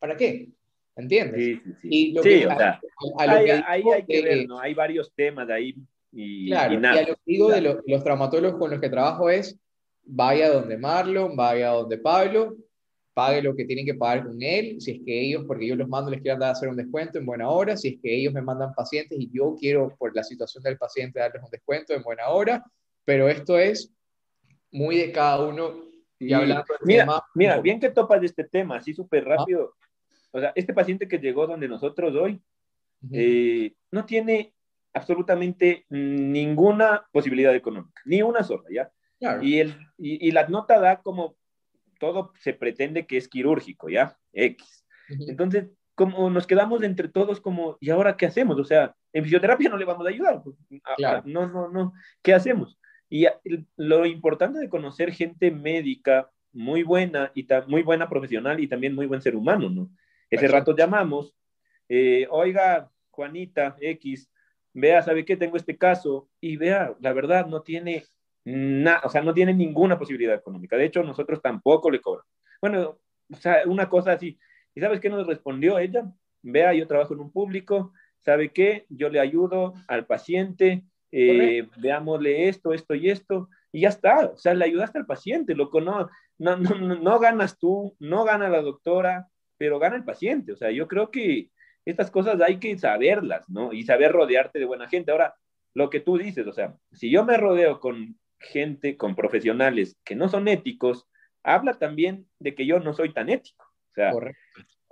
[0.00, 0.48] ¿para qué?
[0.96, 1.40] ¿Entiendes?
[1.40, 1.88] Sí, sí, sí.
[1.88, 2.80] Y lo que, o sea,
[3.18, 4.58] ahí, hay que ver, ¿no?
[4.58, 5.74] Hay varios temas de ahí
[6.12, 7.00] y, claro, y nada.
[7.00, 9.56] Y a lo que digo de los traumatólogos con los que trabajo es,
[10.08, 12.56] vaya donde Marlon, vaya donde Pablo,
[13.12, 15.88] pague lo que tienen que pagar con él, si es que ellos, porque yo los
[15.88, 18.42] mando, les quiero dar hacer un descuento en buena hora, si es que ellos me
[18.42, 22.28] mandan pacientes y yo quiero, por la situación del paciente, darles un descuento en buena
[22.28, 22.64] hora,
[23.04, 23.92] pero esto es
[24.70, 25.84] muy de cada uno.
[26.20, 29.74] Y hablando mira, mira, bien que topas de este tema, así súper rápido.
[30.30, 32.40] O sea, este paciente que llegó donde nosotros hoy
[33.12, 34.54] eh, no tiene
[34.92, 38.90] absolutamente ninguna posibilidad económica, ni una sola, ¿ya?
[39.40, 41.36] Y, el, y, la nota da como
[41.98, 44.16] todo se pretende que es quirúrgico, ¿ya?
[44.32, 44.86] X.
[45.08, 48.58] Entonces, como nos quedamos entre todos como, ¿y ahora qué hacemos?
[48.58, 50.42] O sea, en fisioterapia no le vamos a ayudar.
[50.42, 50.56] Pues,
[51.24, 51.92] no, no, no.
[52.22, 52.78] ¿Qué hacemos?
[53.10, 53.26] Y
[53.76, 59.06] lo importante de conocer gente médica muy buena y muy buena profesional y también muy
[59.06, 59.90] buen ser humano, ¿no?
[60.30, 61.34] Ese rato llamamos,
[61.88, 64.30] eh, oiga, Juanita X,
[64.74, 65.36] vea, ¿sabe qué?
[65.36, 68.04] Tengo este caso y vea, la verdad no tiene
[68.48, 70.76] nada, o sea, no tiene ninguna posibilidad económica.
[70.76, 72.32] De hecho, nosotros tampoco le cobramos.
[72.60, 72.98] Bueno,
[73.30, 74.38] o sea, una cosa así.
[74.74, 76.10] ¿Y sabes qué nos respondió ella?
[76.42, 78.86] Vea, yo trabajo en un público, ¿sabe qué?
[78.88, 84.36] Yo le ayudo al paciente, eh, veámosle esto, esto y esto, y ya está, o
[84.36, 86.08] sea, le ayudaste al paciente, loco, no,
[86.38, 90.70] no, no, no ganas tú, no gana la doctora, pero gana el paciente, o sea,
[90.70, 91.50] yo creo que
[91.84, 93.72] estas cosas hay que saberlas, ¿no?
[93.72, 95.10] Y saber rodearte de buena gente.
[95.10, 95.34] Ahora,
[95.74, 100.14] lo que tú dices, o sea, si yo me rodeo con gente, con profesionales que
[100.14, 101.06] no son éticos,
[101.42, 103.64] habla también de que yo no soy tan ético.
[103.90, 104.12] O sea,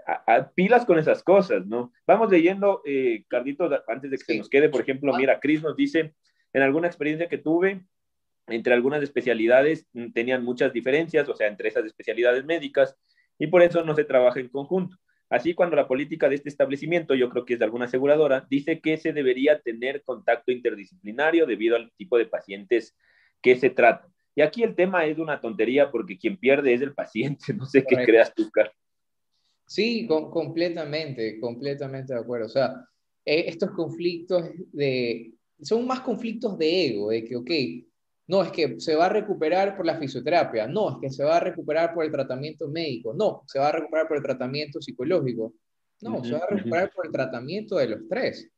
[0.06, 1.92] a, pilas con esas cosas, ¿no?
[2.06, 5.76] Vamos leyendo, eh, Carlitos, antes de que se nos quede, por ejemplo, mira, Cris nos
[5.76, 6.14] dice,
[6.52, 7.85] en alguna experiencia que tuve,
[8.46, 12.96] entre algunas especialidades mm, tenían muchas diferencias, o sea, entre esas especialidades médicas,
[13.38, 14.96] y por eso no se trabaja en conjunto.
[15.28, 18.80] Así, cuando la política de este establecimiento, yo creo que es de alguna aseguradora, dice
[18.80, 22.96] que se debería tener contacto interdisciplinario debido al tipo de pacientes
[23.46, 24.12] que se tratan.
[24.35, 27.85] Y aquí el tema es una tontería porque quien pierde es el paciente, no sé
[27.85, 28.74] qué creas tú, Carlos.
[29.68, 32.46] Sí, completamente, completamente de acuerdo.
[32.46, 32.74] O sea,
[33.24, 37.50] eh, estos conflictos de, son más conflictos de ego, de que, ok,
[38.28, 41.37] no, es que se va a recuperar por la fisioterapia, no, es que se va
[41.37, 45.54] a recuperar por el tratamiento médico, no, se va a recuperar por el tratamiento psicológico,
[46.00, 48.50] no, se va a recuperar por el tratamiento de los tres.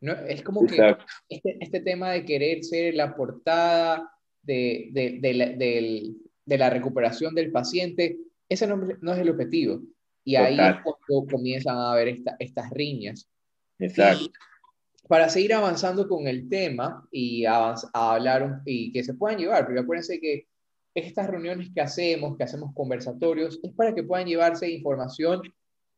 [0.00, 0.96] No, es como que
[1.28, 4.08] este, este, tema de querer ser la portada
[4.48, 9.82] de, de, de, la, de la recuperación del paciente, ese no, no es el objetivo.
[10.24, 13.28] Y ahí es cuando comienzan a haber estas riñas.
[13.78, 14.32] Exacto.
[15.06, 19.80] para seguir avanzando con el tema y a, hablar y que se puedan llevar, porque
[19.80, 20.48] acuérdense que
[20.94, 25.42] estas reuniones que hacemos, que hacemos conversatorios, es para que puedan llevarse información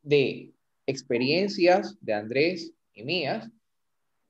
[0.02, 0.52] de
[0.86, 3.48] experiencias de Andrés y mías,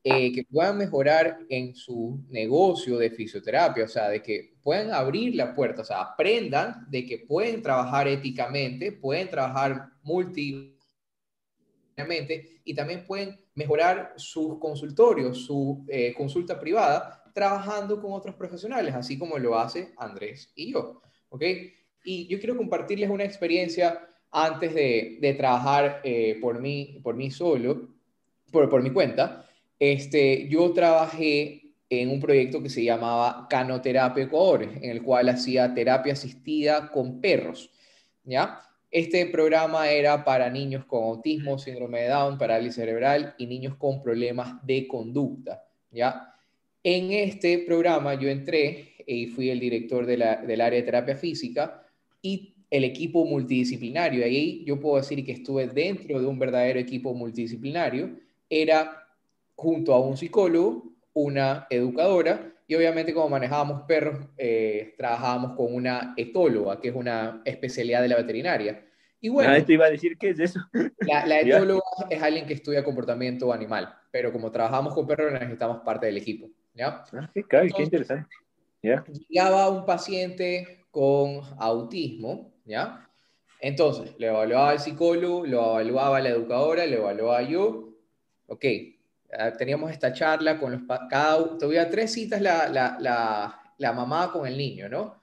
[0.02, 5.34] eh, que puedan mejorar en su negocio de fisioterapia, o sea, de que puedan abrir
[5.34, 10.74] la puerta, o aprendan de que pueden trabajar éticamente, pueden trabajar multi
[12.64, 19.18] y también pueden mejorar sus consultorios, su eh, consulta privada, trabajando con otros profesionales, así
[19.18, 21.42] como lo hace Andrés y yo, ¿ok?
[22.04, 27.88] Y yo quiero compartirles una experiencia antes de, trabajar eh, por, mí, por mí solo,
[28.50, 29.46] por mi cuenta,
[29.80, 35.74] este, yo trabajé en un proyecto que se llamaba Canoterapia Ecuador, en el cual hacía
[35.74, 37.70] terapia asistida con perros,
[38.22, 38.60] ¿ya?
[38.92, 44.02] Este programa era para niños con autismo, síndrome de Down, parálisis cerebral y niños con
[44.02, 46.34] problemas de conducta, ¿ya?
[46.82, 51.82] En este programa yo entré y fui el director del área de terapia física
[52.22, 54.24] y el equipo multidisciplinario.
[54.24, 58.16] Ahí yo puedo decir que estuve dentro de un verdadero equipo multidisciplinario.
[58.48, 58.99] Era
[59.60, 66.14] junto a un psicólogo, una educadora y obviamente como manejábamos perros, eh, trabajábamos con una
[66.16, 68.86] etóloga, que es una especialidad de la veterinaria.
[69.20, 70.60] Y bueno, ah, te iba a decir qué es eso.
[71.00, 76.06] La, etóloga es alguien que estudia comportamiento animal, pero como trabajamos con perros necesitamos parte
[76.06, 76.48] del equipo.
[76.72, 77.04] ¿ya?
[77.12, 78.34] Ah, sí, qué interesante.
[78.82, 79.04] ¿Ya?
[79.28, 83.06] Llegaba un paciente con autismo, ¿ya?
[83.60, 87.88] Entonces, le evaluaba el psicólogo, lo evaluaba la educadora, le evaluaba yo.
[88.46, 88.99] Ok, Ah,
[89.58, 94.46] teníamos esta charla con los, cada, todavía tres citas la, la, la, la, mamá con
[94.46, 95.20] el niño, ¿no?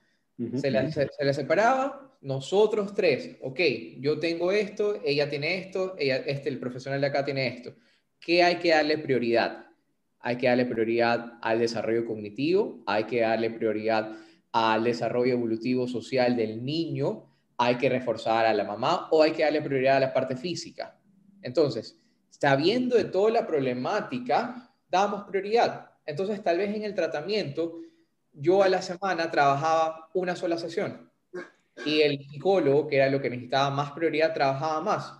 [0.59, 3.59] se, la, se, separaba, nosotros tres, ok,
[3.99, 7.75] yo tengo esto, ella tiene esto, ella, este, el profesional de acá tiene esto.
[8.19, 9.65] ¿Qué hay que darle prioridad?
[10.19, 14.15] Hay que darle prioridad al desarrollo cognitivo, hay que darle prioridad
[14.51, 19.43] al desarrollo evolutivo social del niño, hay que reforzar a la mamá o hay que
[19.43, 20.99] darle prioridad a la parte física.
[21.41, 25.91] Entonces, sabiendo de toda la problemática, damos prioridad.
[26.05, 27.79] Entonces, tal vez en el tratamiento,
[28.31, 31.11] yo a la semana trabajaba una sola sesión
[31.85, 35.13] y el psicólogo, que era lo que necesitaba más prioridad, trabajaba más.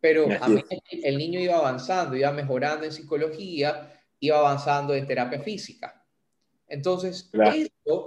[0.00, 5.40] Pero a mí el niño iba avanzando, iba mejorando en psicología, iba avanzando en terapia
[5.40, 6.04] física.
[6.66, 7.30] Entonces,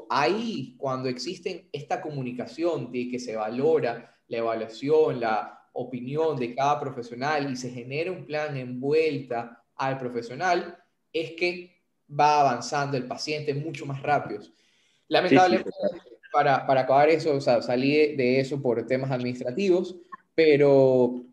[0.09, 6.79] ahí, cuando existe esta comunicación de que se valora la evaluación, la, opinión de cada
[6.79, 10.77] profesional y se genera un plan en vuelta al profesional,
[11.11, 14.41] es que va avanzando el paciente mucho más rápido.
[15.07, 15.69] Lamentablemente,
[16.31, 19.95] para, para, acabar eso, o sea, salí de, eso por temas administrativos,
[20.35, 21.23] pero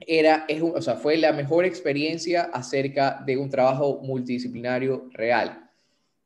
[0.00, 5.70] era, es o sea, fue la mejor experiencia acerca de un trabajo multidisciplinario real.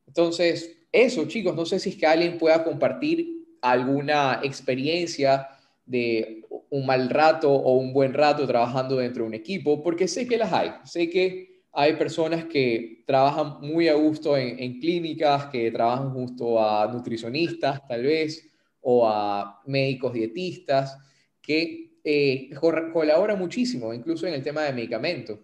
[0.06, 5.48] Entonces, eso, chicos, no sé si es que alguien pueda compartir alguna experiencia
[5.86, 6.43] de
[6.74, 10.36] un mal rato o un buen rato trabajando dentro de un equipo, porque sé que
[10.36, 16.10] las hay, sé que hay personas que trabajan muy a gusto en, clínicas, que trabajan
[16.10, 20.98] justo a nutricionistas tal vez, o a médicos dietistas,
[21.40, 22.50] que eh,
[22.92, 25.38] colaboran muchísimo, incluso en el tema de medicamentos.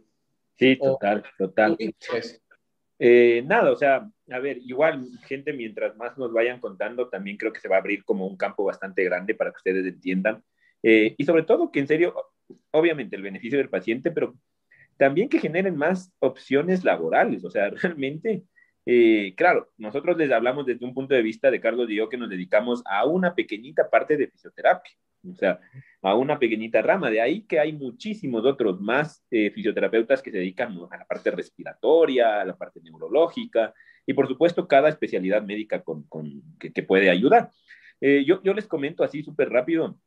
[0.59, 1.77] Sí, total, total.
[2.99, 7.53] Eh, nada, o sea, a ver, igual, gente, mientras más nos vayan contando, también creo
[7.53, 10.43] que se va a abrir como un campo bastante grande para que ustedes entiendan.
[10.83, 12.15] Eh, y sobre todo que en serio,
[12.71, 14.35] obviamente el beneficio del paciente, pero
[14.97, 17.45] también que generen más opciones laborales.
[17.45, 18.45] O sea, realmente,
[18.87, 22.19] eh, claro, nosotros les hablamos desde un punto de vista de Carlos y yo que
[22.19, 24.93] nos dedicamos a una pequeñita parte de fisioterapia
[25.29, 25.61] o sea,
[26.03, 27.11] a una pequeñita rama.
[27.11, 31.31] De ahí que hay muchísimos otros más eh, fisioterapeutas que se dedican a la parte
[31.31, 33.75] respiratoria, a la parte neurológica
[34.07, 37.51] y por supuesto cada especialidad médica con, con que, puede ayudar.
[38.01, 39.99] Eh, yo, yo les comento así súper rápido.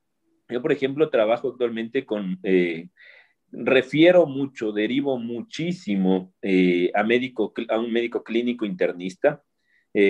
[0.49, 2.89] Yo, por ejemplo, trabajo actualmente con, eh,
[3.51, 6.33] refiero mucho, derivo muchísimo
[6.93, 9.43] a, médico, a un médico clínico internista,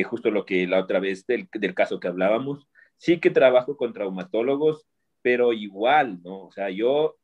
[0.06, 2.67] justo lo que la otra vez del, del caso que hablábamos.
[2.98, 4.88] Sí que trabajo con traumatólogos,
[5.22, 6.46] pero igual, ¿no?
[6.46, 7.17] O sea, yo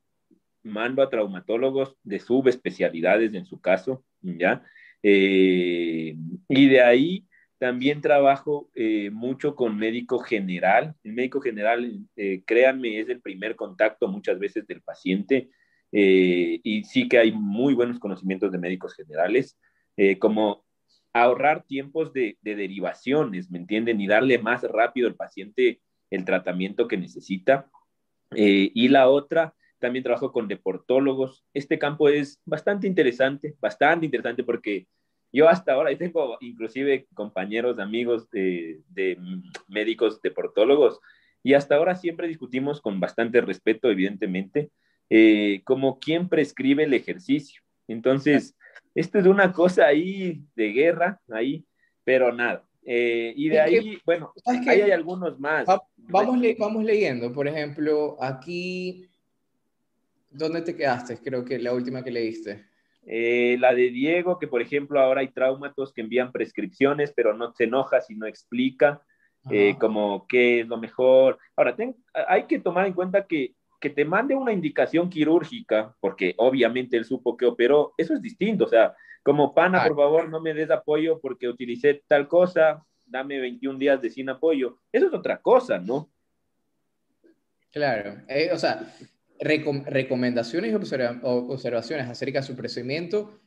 [0.64, 4.64] mando a traumatólogos de subespecialidades en su caso, ¿ya?
[5.04, 6.16] Eh,
[6.48, 7.26] y de ahí
[7.60, 10.96] también trabajo eh, mucho con médico general.
[11.04, 15.50] El médico general, eh, créanme, es el primer contacto muchas veces del paciente
[15.92, 19.58] y sí que hay muy buenos conocimientos de médicos generales,
[20.20, 20.64] como
[21.14, 24.00] ahorrar tiempos de, de, derivaciones, ¿me entienden?
[24.00, 27.70] Y darle más rápido al paciente el tratamiento que necesita.
[28.36, 31.46] Eh, y la otra, también trabajo con deportólogos.
[31.54, 34.88] Este campo es bastante interesante, bastante interesante porque
[35.32, 38.80] yo hasta ahora, tengo inclusive compañeros, amigos de,
[39.68, 41.00] médicos deportólogos,
[41.44, 44.70] y hasta ahora siempre discutimos con bastante respeto, evidentemente,
[45.10, 47.62] eh, como quién prescribe el ejercicio.
[47.88, 48.56] Entonces,
[48.94, 51.66] esto es una cosa ahí de guerra, ahí,
[52.04, 55.66] pero nada, eh, y de ahí, bueno, ahí hay algunos más.
[55.98, 59.08] vamos, vamos leyendo, por ejemplo, aquí,
[60.32, 61.18] ¿dónde te quedaste?
[61.18, 62.69] Creo que la última que leíste.
[63.12, 67.52] Eh, la de Diego, que por ejemplo ahora hay traumatos que envían prescripciones, pero no
[67.54, 69.02] se enoja si no explica
[69.50, 71.40] eh, como qué es lo mejor.
[71.56, 71.76] Ahora,
[72.28, 77.06] hay que tomar en cuenta que que te mande una indicación quirúrgica, porque obviamente él
[77.06, 78.66] supo que operó, eso es distinto.
[78.66, 83.40] O sea, como pana, por favor, no me des apoyo porque utilicé tal cosa, dame
[83.40, 84.80] 21 días de sin apoyo.
[84.92, 86.10] Eso es otra cosa, ¿no?
[87.72, 88.82] Claro, eh, o sea,
[89.40, 93.40] recomendaciones y observaciones acerca de su procedimiento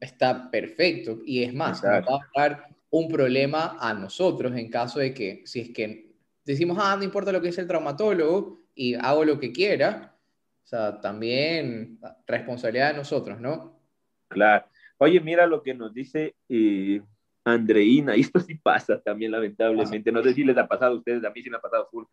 [0.00, 5.00] está perfecto y es más, nos va a dar un problema a nosotros en caso
[5.00, 6.12] de que, si es que
[6.44, 10.14] decimos, ah, no importa lo que dice el traumatólogo y hago lo que quiera,
[10.64, 13.80] o sea, también responsabilidad de nosotros, ¿no?
[14.28, 14.66] Claro.
[14.98, 17.02] Oye, mira lo que nos dice eh,
[17.44, 21.24] Andreina, y esto sí pasa también lamentablemente, no sé si les ha pasado a ustedes,
[21.24, 22.04] a mí sí me ha pasado full,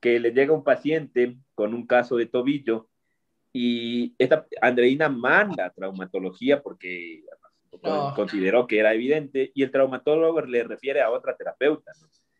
[0.00, 2.88] que le llega un paciente con un caso de tobillo
[3.52, 7.24] y esta Andreina manda traumatología porque
[8.14, 11.92] consideró que era evidente y el traumatólogo le refiere a otra terapeuta.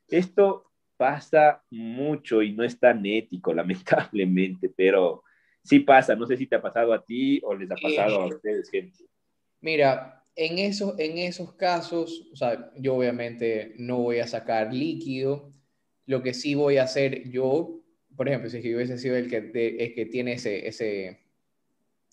[0.08, 5.22] Esto pasa mucho y no es tan ético, lamentablemente, pero
[5.62, 6.14] sí pasa.
[6.14, 9.04] No sé si te ha pasado a ti o les ha pasado a ustedes, gente.
[9.60, 15.52] Mira, en esos, en esos casos, o sea, yo obviamente no voy a sacar líquido.
[16.06, 17.82] Lo que sí voy a hacer yo,
[18.16, 21.18] por ejemplo, si yo hubiese sido el que, es que tiene ese, ese,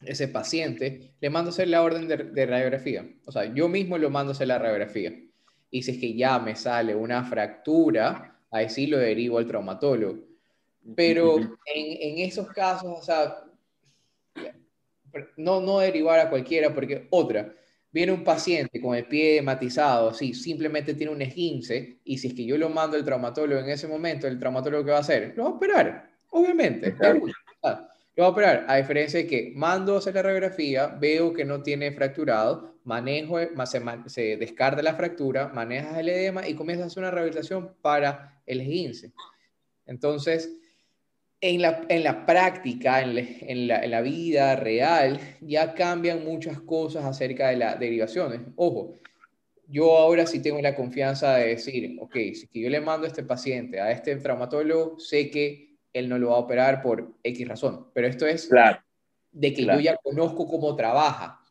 [0.01, 3.07] ese paciente, le mando a hacer la orden de, radiografía.
[3.25, 5.13] O sea, yo mismo lo mando a hacer la radiografía.
[5.69, 10.23] Y si es que ya me sale una fractura, ahí sí lo derivo al traumatólogo.
[10.95, 13.43] Pero en, en esos casos, o sea,
[15.37, 17.53] no, no derivar a cualquiera, porque otra,
[17.95, 22.33] viene un paciente con el pie matizado, sí, simplemente tiene un esguince, y si es
[22.33, 25.31] que yo lo mando al traumatólogo en ese momento, el traumatólogo que va a hacer,
[25.37, 26.93] lo va a operar, obviamente.
[28.17, 31.45] Lo va a operar, a diferencia de que mando a hacer la radiografía, veo que
[31.45, 36.87] no tiene fracturado, manejo, se, se descarta la fractura, manejas el edema y comienzas a
[36.87, 39.13] hacer una rehabilitación para el esguince.
[39.85, 40.51] Entonces,
[41.49, 46.59] en la, en la práctica, en, en, la, en, la, vida real, ya cambian muchas
[46.59, 48.41] cosas acerca de las derivaciones.
[48.55, 48.95] Ojo,
[49.67, 53.23] yo ahora sí tengo la confianza de decir, ok, si yo le mando a este
[53.23, 57.87] paciente, a este traumatólogo, sé que él no lo va a operar por X razón,
[57.93, 58.79] pero esto es claro,
[59.31, 61.41] de que yo ya conozco cómo trabaja.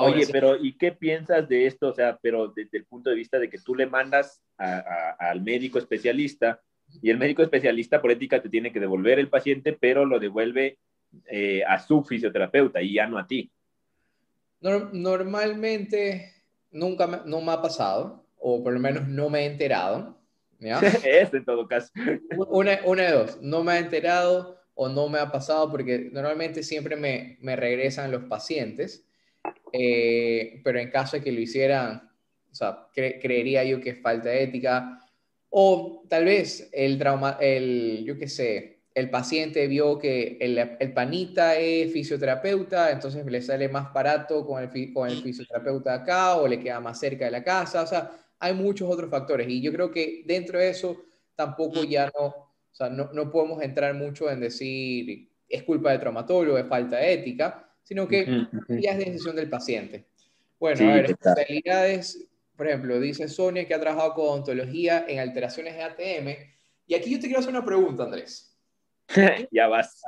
[0.00, 1.88] Oye, pero ¿y qué piensas de esto?
[1.88, 5.78] O sea, pero desde el punto de vista de que tú le mandas al médico
[5.78, 6.60] especialista,
[7.02, 10.78] y el médico especialista por ética te tiene que devolver el paciente, pero lo devuelve
[11.26, 13.50] eh, a su fisioterapeuta y ya no a ti.
[14.60, 16.32] Normalmente
[16.70, 20.18] nunca me, no me ha pasado, o por lo menos no me he enterado.
[21.04, 21.90] es en todo caso.
[22.48, 26.62] Una, una, de dos, no me ha enterado o no me ha pasado porque normalmente
[26.62, 29.06] siempre me, me regresan los pacientes,
[29.72, 32.10] eh, pero en caso de que lo hicieran,
[32.50, 35.03] o sea, creería yo que es falta de ética
[35.56, 40.92] o tal vez el trauma, el, yo qué sé, el paciente vio que el, el,
[40.92, 46.48] panita es fisioterapeuta, entonces le sale más barato con el, con el fisioterapeuta acá o
[46.48, 47.82] le queda más cerca de la casa.
[47.82, 51.04] O sea, hay muchos otros factores y yo creo que dentro de eso
[51.36, 56.00] tampoco ya no, o sea, no, no podemos entrar mucho en decir es culpa del
[56.00, 58.26] traumatólogo, es falta de ética, sino que
[58.70, 60.06] ya es decisión del paciente.
[60.58, 62.26] Bueno, a ver, especialidades
[62.56, 66.28] por ejemplo, dice Sonia que ha trabajado con ontología en alteraciones de ATM.
[66.86, 68.56] Y aquí yo te quiero hacer una pregunta, Andrés.
[69.50, 70.02] ya vas.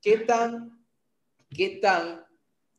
[0.00, 0.84] ¿Qué tan,
[1.50, 2.24] ¿Qué tan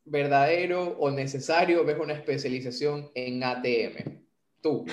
[0.05, 4.23] verdadero o necesario ves una especialización en ATM?
[4.61, 4.85] Tú,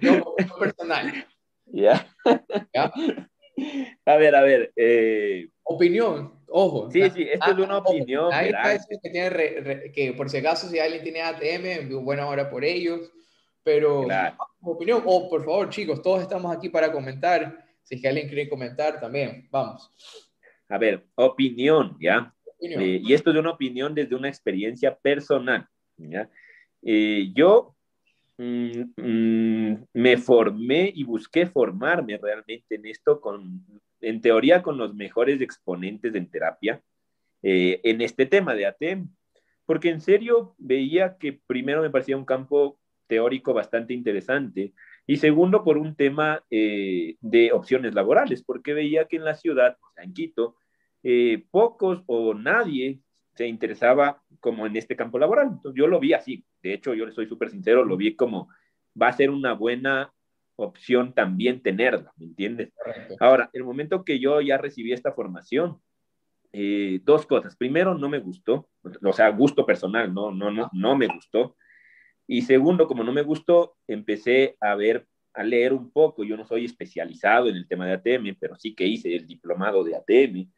[0.00, 1.26] yo, personal.
[1.66, 2.08] Ya.
[4.04, 4.72] A ver, a ver.
[4.74, 6.90] Eh, opinión, ojo.
[6.90, 8.32] Sí, sí, esto es una opinión.
[8.32, 8.50] Hay
[8.88, 13.12] que, tiene que, por si acaso, si alguien tiene ATM, buena hora por ellos.
[13.64, 14.06] Pero,
[14.60, 17.64] opinión, o por favor, chicos, todos estamos aquí para comentar.
[17.82, 19.90] Si es que alguien quiere comentar también, vamos.
[20.68, 22.34] A ver, opinión, ¿ya?
[22.60, 26.30] Eh, y esto es una opinión desde una experiencia personal, ¿ya?
[26.82, 27.74] Eh, yo
[28.38, 33.64] mm, mm, me formé y busqué formarme realmente en esto con,
[34.00, 36.82] en teoría, con los mejores exponentes en terapia
[37.42, 39.08] eh, en este tema de ATM,
[39.66, 44.72] porque en serio veía que primero me parecía un campo teórico bastante interesante.
[45.06, 49.76] Y segundo, por un tema eh, de opciones laborales, porque veía que en la ciudad,
[49.96, 50.56] en Quito,
[51.02, 53.00] eh, pocos o nadie
[53.34, 55.48] se interesaba como en este campo laboral.
[55.52, 56.44] Entonces, yo lo vi así.
[56.62, 58.48] De hecho, yo le soy súper sincero, lo vi como
[59.00, 60.12] va a ser una buena
[60.56, 62.72] opción también tenerla, ¿me entiendes?
[63.18, 65.80] Ahora, el momento que yo ya recibí esta formación,
[66.52, 67.56] eh, dos cosas.
[67.56, 68.68] Primero, no me gustó,
[69.02, 71.56] o sea, gusto personal, no, no, no, no me gustó.
[72.26, 76.24] Y segundo, como no me gustó, empecé a ver, a leer un poco.
[76.24, 79.84] Yo no soy especializado en el tema de ATM, pero sí que hice el diplomado
[79.84, 80.50] de ATM.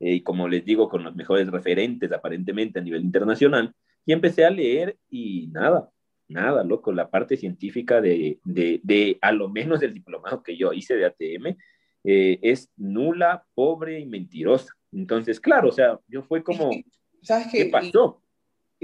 [0.00, 3.74] y como les digo, con los mejores referentes aparentemente a nivel internacional,
[4.06, 5.90] y empecé a leer y nada,
[6.28, 10.72] nada, loco, la parte científica de, de, de a lo menos del diplomado que yo
[10.72, 11.56] hice de ATM
[12.04, 14.74] eh, es nula, pobre y mentirosa.
[14.92, 16.70] Entonces, claro, o sea, yo fue como,
[17.22, 17.64] ¿sabes qué?
[17.64, 18.22] ¿qué pasó?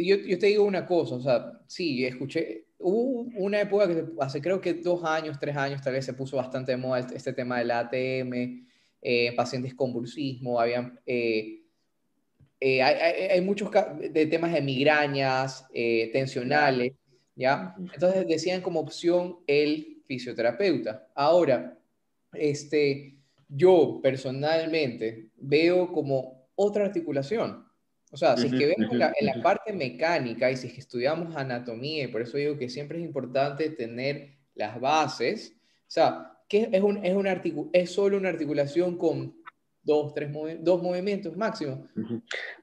[0.05, 4.41] Yo, yo te digo una cosa, o sea, sí, escuché, hubo una época que hace
[4.41, 7.33] creo que dos años, tres años, tal vez se puso bastante de moda este, este
[7.33, 8.67] tema del ATM,
[9.03, 10.99] eh, pacientes con bursismo, habían...
[11.07, 11.57] Eh,
[12.63, 12.95] eh, hay,
[13.31, 15.67] hay, muchos de temas de migrañas,
[16.13, 16.93] tensionales,
[17.35, 17.75] ¿ya?
[17.79, 21.09] Entonces decían como opción el fisioterapeuta.
[21.15, 21.79] Ahora,
[22.35, 27.65] este, yo personalmente veo como otra articulación.
[28.13, 30.81] O sea, si es que vemos la, en la parte mecánica y si es que
[30.81, 36.33] estudiamos anatomía, y por eso digo que siempre es importante tener las bases, o sea,
[36.49, 39.37] que es, un, es, un es solo una articulación con
[39.83, 40.31] dos, tres
[40.61, 41.89] dos movimientos máximo.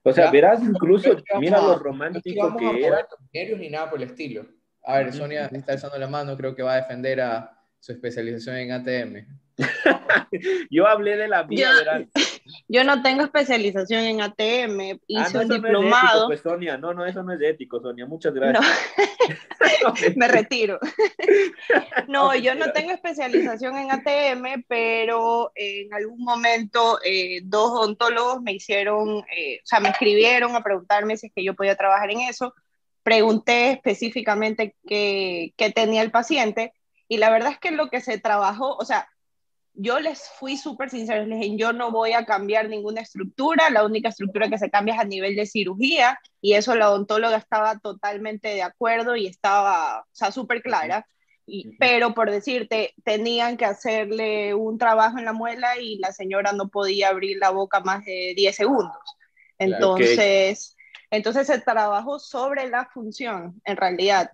[0.03, 3.07] O sea, verás incluso, mira lo romántico que era.
[3.33, 4.45] nervios ni nada por el estilo.
[4.83, 8.57] A ver, Sonia está alzando la mano, creo que va a defender a su especialización
[8.57, 9.27] en ATM.
[10.69, 12.36] yo hablé de la mía, verás.
[12.67, 16.21] Yo no tengo especialización en ATM, ah, hice un diplomado.
[16.21, 18.65] No pues Sonia, no, no, eso no es ético, Sonia, muchas gracias.
[20.15, 20.79] Me retiro.
[22.07, 28.53] no, yo no tengo especialización en ATM, pero en algún momento eh, dos odontólogos me
[28.53, 32.21] hicieron, eh, o sea, me escribieron a preguntarme si es que yo podía trabajar en
[32.21, 32.53] eso.
[33.03, 36.73] Pregunté específicamente qué, qué tenía el paciente
[37.07, 39.07] y la verdad es que lo que se trabajó, o sea,
[39.79, 43.85] yo les fui súper sincera, les dije, yo no voy a cambiar ninguna estructura, la
[43.85, 47.77] única estructura que se cambia es a nivel de cirugía, y eso la odontóloga estaba
[47.79, 51.07] totalmente de acuerdo y estaba, o sea, súper clara.
[51.45, 56.51] Y, pero por decirte, tenían que hacerle un trabajo en la muela y la señora
[56.51, 58.97] no podía abrir la boca más de 10 segundos.
[59.57, 60.76] Entonces,
[61.09, 64.29] entonces se trabajó sobre la función, en realidad.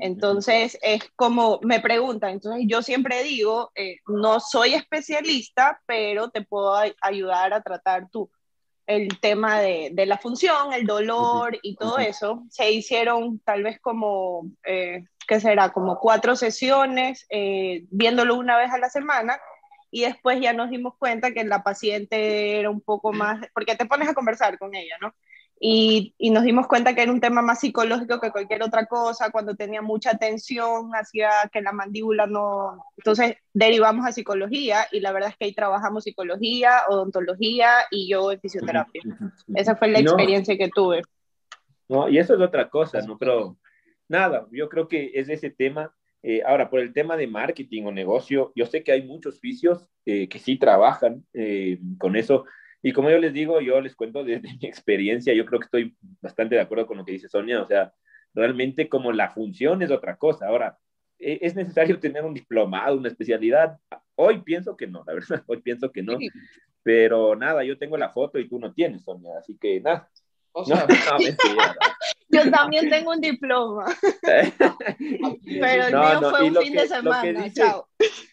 [0.00, 6.42] Entonces, es como me preguntan, entonces yo siempre digo, eh, no soy especialista, pero te
[6.42, 8.30] puedo ayudar a tratar tú
[8.88, 12.42] el tema de, de, la función, el dolor y todo eso.
[12.50, 15.72] Se hicieron tal vez como, eh, ¿qué será?
[15.72, 19.38] Como cuatro sesiones, eh, viéndolo una vez a la semana.
[19.90, 23.86] Y después ya nos dimos cuenta que la paciente era un poco más, porque te
[23.86, 25.14] pones a conversar con ella, ¿no?
[25.60, 29.56] Y, nos dimos cuenta que era un tema más psicológico que cualquier otra cosa, cuando
[29.56, 32.84] tenía mucha tensión, hacía que la mandíbula no...
[32.96, 38.30] Entonces derivamos a psicología y la verdad es que ahí trabajamos psicología, odontología y yo
[38.30, 39.02] en fisioterapia.
[39.54, 41.02] Esa fue la experiencia que tuve.
[41.88, 43.18] No, y eso es otra cosa, ¿no?
[43.18, 43.56] Pero
[44.08, 45.92] nada, yo creo que es ese tema.
[46.22, 49.88] Eh, ahora, por el tema de marketing o negocio, yo sé que hay muchos vicios
[50.04, 52.44] eh, que sí trabajan eh, con eso,
[52.88, 55.96] y como yo les digo, yo les cuento desde mi experiencia, yo creo que estoy
[56.22, 57.92] bastante de acuerdo con lo que dice Sonia, o sea,
[58.32, 60.46] realmente como la función es otra cosa.
[60.46, 60.78] Ahora,
[61.18, 63.76] ¿e-, ¿es necesario tener un diplomado, una especialidad?
[64.14, 66.16] Hoy pienso que no, la verdad, hoy pienso que no.
[66.82, 70.08] Pero nada, yo tengo la foto y tú no tienes, Sonia, así que nada.
[72.30, 73.84] yo también tengo un diploma.
[74.22, 77.42] Pero el mío fue un fin de semana.
[77.44, 77.64] dice,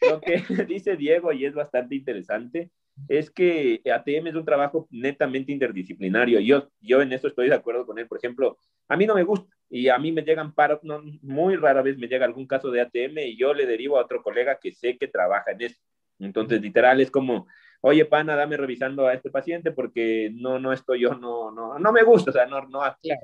[0.09, 2.71] Lo que dice Diego, y es bastante interesante,
[3.07, 6.39] es que ATM es un trabajo netamente interdisciplinario.
[6.39, 8.07] Yo, yo en eso estoy de acuerdo con él.
[8.07, 11.55] Por ejemplo, a mí no me gusta y a mí me llegan paros, no, muy
[11.55, 14.59] rara vez me llega algún caso de ATM y yo le derivo a otro colega
[14.61, 15.81] que sé que trabaja en eso.
[16.19, 17.47] Entonces, literal, es como,
[17.81, 21.91] oye, pana, dame revisando a este paciente porque no, no estoy yo, no, no, no
[21.91, 22.81] me gusta, o sea, no, no,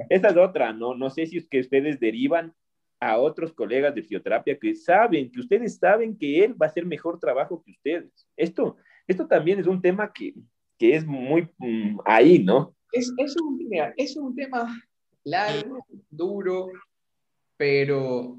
[0.09, 2.53] esa es otra, no, no sé si es que ustedes derivan
[2.99, 6.85] a otros colegas de fisioterapia que saben, que ustedes saben que él va a hacer
[6.85, 8.27] mejor trabajo que ustedes.
[8.35, 8.77] Esto,
[9.07, 10.33] esto también es un tema que,
[10.77, 12.75] que es muy mm, ahí, ¿no?
[12.91, 13.59] Es, es, un,
[13.97, 14.81] es un tema
[15.23, 16.69] largo, duro,
[17.57, 18.37] pero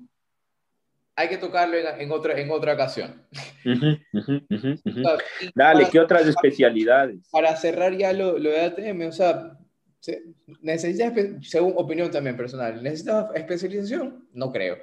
[1.15, 3.25] hay que tocarlo en, otra, en otra ocasión.
[5.55, 7.29] Dale, ¿qué otras especialidades?
[7.31, 9.59] Para cerrar ya lo, lo de ATM, o sea,
[10.61, 14.29] ¿necesitas, según opinión también personal, ¿necesitas especialización?
[14.33, 14.79] No creo.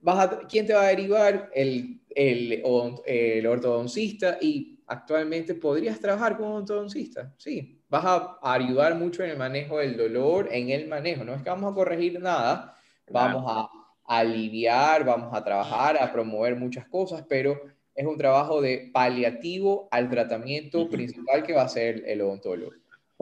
[0.00, 1.50] Vas ¿Quién te va a derivar?
[1.54, 2.62] El, el,
[3.06, 7.80] el ortodoncista y actualmente podrías trabajar como ortodoncista, sí.
[7.88, 11.24] Vas a ayudar mucho en el manejo del dolor, en el manejo.
[11.24, 12.76] No es que vamos a corregir nada,
[13.10, 13.68] vamos a
[14.04, 17.60] aliviar, vamos a trabajar, a promover muchas cosas, pero
[17.94, 22.72] es un trabajo de paliativo al tratamiento principal que va a ser el odontólogo.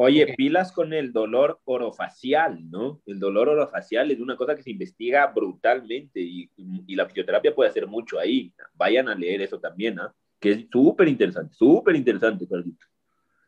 [0.03, 3.03] Oye, pilas con el dolor orofacial, ¿no?
[3.05, 6.49] El dolor orofacial es una cosa que se investiga brutalmente y,
[6.95, 8.53] la fisioterapia puede hacer mucho ahí.
[8.75, 10.15] Vayan a leer eso también, ¿ah?
[10.41, 12.87] Que es súper interesante, súper interesante, Carlito.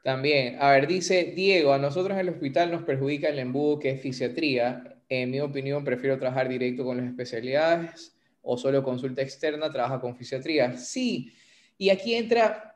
[0.05, 3.91] También, a ver, dice Diego, a nosotros en el hospital nos perjudica el embudo que
[3.91, 5.01] es fisiatría.
[5.09, 10.17] En mi opinión, prefiero trabajar directo con las especialidades o solo consulta externa, trabaja con
[10.17, 10.77] fisiatría.
[10.77, 11.33] Sí,
[11.79, 12.72] y aquí entra,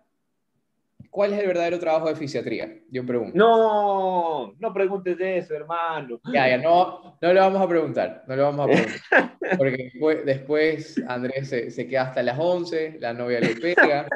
[1.16, 2.78] ¿cuál es el verdadero trabajo de fisiatría?
[2.90, 3.32] Yo pregunto.
[3.34, 6.20] No, no preguntes eso, hermano.
[6.30, 9.38] Ya, ya, no, no le vamos a preguntar, no le vamos a preguntar.
[9.58, 9.90] Porque
[10.26, 14.06] después, Andrés se, se, queda hasta las 11, la novia le pega,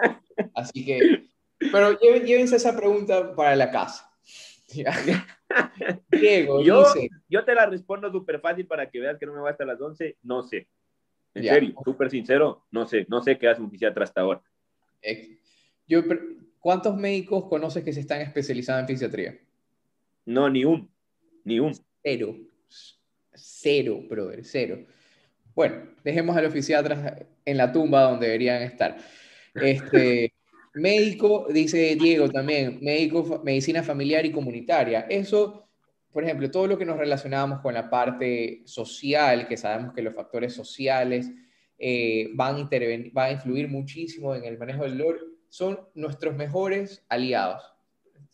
[0.55, 1.31] así que
[1.73, 4.11] pero llévense esa pregunta para la casa.
[6.11, 9.41] Diego, yo, dice, yo te la respondo súper fácil para que veas que no me
[9.41, 10.19] va hasta las 11.
[10.23, 10.69] No sé.
[11.33, 13.07] En serio, súper sincero, no sé.
[13.09, 14.43] No sé qué hace un fisiatra hasta ahora.
[15.87, 16.03] Yo,
[16.61, 19.39] ¿Cuántos médicos conoces que se están especializando en fisiatría?
[20.27, 20.91] No, ni un.
[21.45, 21.73] Ni un.
[22.03, 22.37] Cero.
[23.35, 24.85] Cero, brother, cero.
[25.55, 28.99] Bueno, dejemos a los fisiatras en la tumba donde deberían estar.
[29.55, 30.33] Este,
[30.75, 35.07] Médico, dice Diego también, médico, medicina familiar y comunitaria.
[35.09, 35.69] Eso,
[36.13, 40.15] por ejemplo, todo lo que nos relacionamos con la parte social, que sabemos que los
[40.15, 41.31] factores sociales
[41.77, 42.69] eh, van, a
[43.13, 45.21] van a influir muchísimo en el manejo del dolor,
[45.51, 47.63] son nuestros mejores aliados.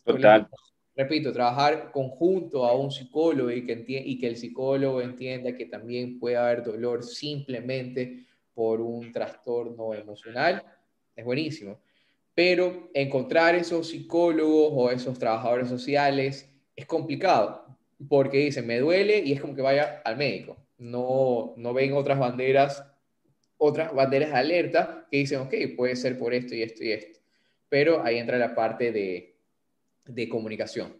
[0.05, 0.47] Total.
[0.95, 6.17] Repito, trabajar conjunto a un psicólogo y que, y que el psicólogo entienda que también
[6.17, 10.63] puede haber dolor simplemente por un trastorno emocional,
[11.13, 11.77] es buenísimo
[12.37, 17.65] pero encontrar esos psicólogos o esos trabajadores sociales es complicado,
[18.07, 20.55] porque dicen, me duele y es como que vaya al médico.
[20.77, 22.85] No, no ven otras banderas,
[23.57, 27.19] otras banderas de alerta que dicen, ok, puede ser por esto y esto y esto.
[27.69, 29.35] Pero ahí entra la parte de,
[30.05, 30.95] de comunicación.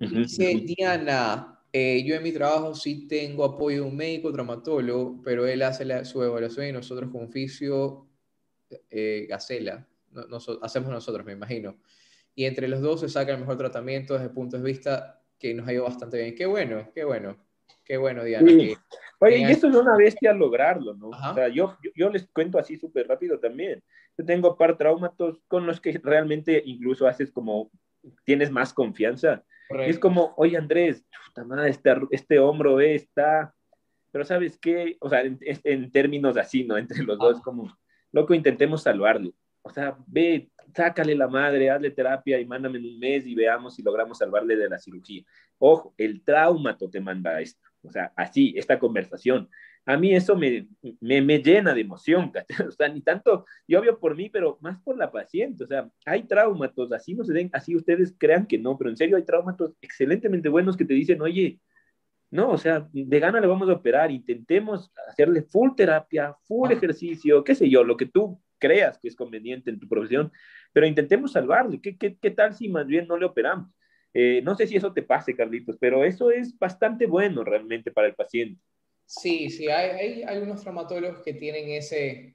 [0.00, 5.46] Dice Diana, eh, yo en mi trabajo sí tengo apoyo de un médico traumatólogo, pero
[5.46, 8.06] él hace su evaluación y nosotros con oficio
[8.90, 9.86] eh, Gacela,
[10.60, 11.78] hacemos nosotros, me imagino.
[12.34, 15.54] Y entre los dos se saca el mejor tratamiento desde el punto de vista que
[15.54, 16.34] nos ha ido bastante bien.
[16.34, 17.36] Qué bueno, qué bueno,
[17.84, 18.50] qué bueno, Diana.
[19.24, 21.10] Oye, y esto es una bestia lograrlo, ¿no?
[21.10, 23.80] O sea, yo, yo, les cuento así súper rápido también.
[24.18, 27.70] Yo tengo par traumatos con los que realmente incluso haces como,
[28.24, 29.44] tienes más confianza.
[29.86, 31.06] es como, oye Andrés,
[31.68, 33.54] este, este hombro está,
[34.10, 34.96] pero ¿sabes qué?
[34.98, 36.76] O sea, en, en términos así, ¿no?
[36.76, 37.72] Entre los dos, como,
[38.10, 39.32] loco, intentemos salvarlo.
[39.62, 43.76] O sea, ve, sácale la madre, hazle terapia y mándame en un mes y veamos
[43.76, 45.22] si logramos salvarle de la cirugía.
[45.58, 47.71] Ojo, el traumato te manda esto.
[47.82, 49.48] O sea, así, esta conversación.
[49.84, 50.68] A mí eso me,
[51.00, 52.32] me, me llena de emoción,
[52.68, 55.90] o sea, ni tanto, yo obvio por mí, pero más por la paciente, o sea,
[56.06, 59.24] hay traumatos, así no se den, así ustedes crean que no, pero en serio hay
[59.24, 61.60] traumatos excelentemente buenos que te dicen, oye,
[62.30, 67.42] no, o sea, de gana le vamos a operar, intentemos hacerle full terapia, full ejercicio,
[67.44, 70.32] qué sé yo, lo que tú creas que es conveniente en tu profesión,
[70.72, 71.80] pero intentemos salvarle.
[71.80, 73.68] ¿Qué, qué, qué tal si más bien no le operamos?
[74.14, 78.08] Eh, no sé si eso te pase, Carlitos, pero eso es bastante bueno realmente para
[78.08, 78.60] el paciente.
[79.06, 82.34] Sí, sí, hay, hay algunos traumatólogos que tienen ese,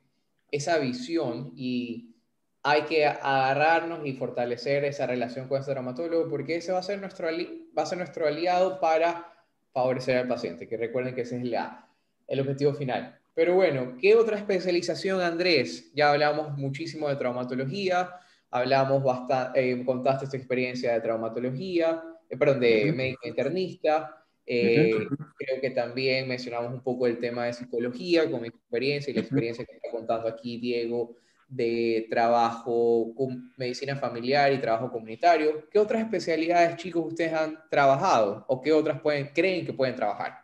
[0.51, 2.15] esa visión y
[2.63, 6.99] hay que agarrarnos y fortalecer esa relación con ese traumatólogo porque ese va a ser
[6.99, 9.33] nuestro, va a ser nuestro aliado para
[9.71, 11.87] favorecer al paciente, que recuerden que ese es la,
[12.27, 13.19] el objetivo final.
[13.33, 15.91] Pero bueno, ¿qué otra especialización, Andrés?
[15.93, 18.09] Ya hablamos muchísimo de traumatología,
[18.51, 24.23] hablamos bastante, eh, contaste tu experiencia de traumatología, eh, perdón, de médico internista.
[24.45, 24.93] Eh,
[25.37, 29.21] creo que también mencionamos un poco el tema de psicología con mi experiencia y la
[29.21, 31.15] experiencia que está contando aquí Diego
[31.49, 35.67] de trabajo con medicina familiar y trabajo comunitario.
[35.69, 40.41] ¿Qué otras especialidades, chicos, ustedes han trabajado o qué otras pueden, creen que pueden trabajar?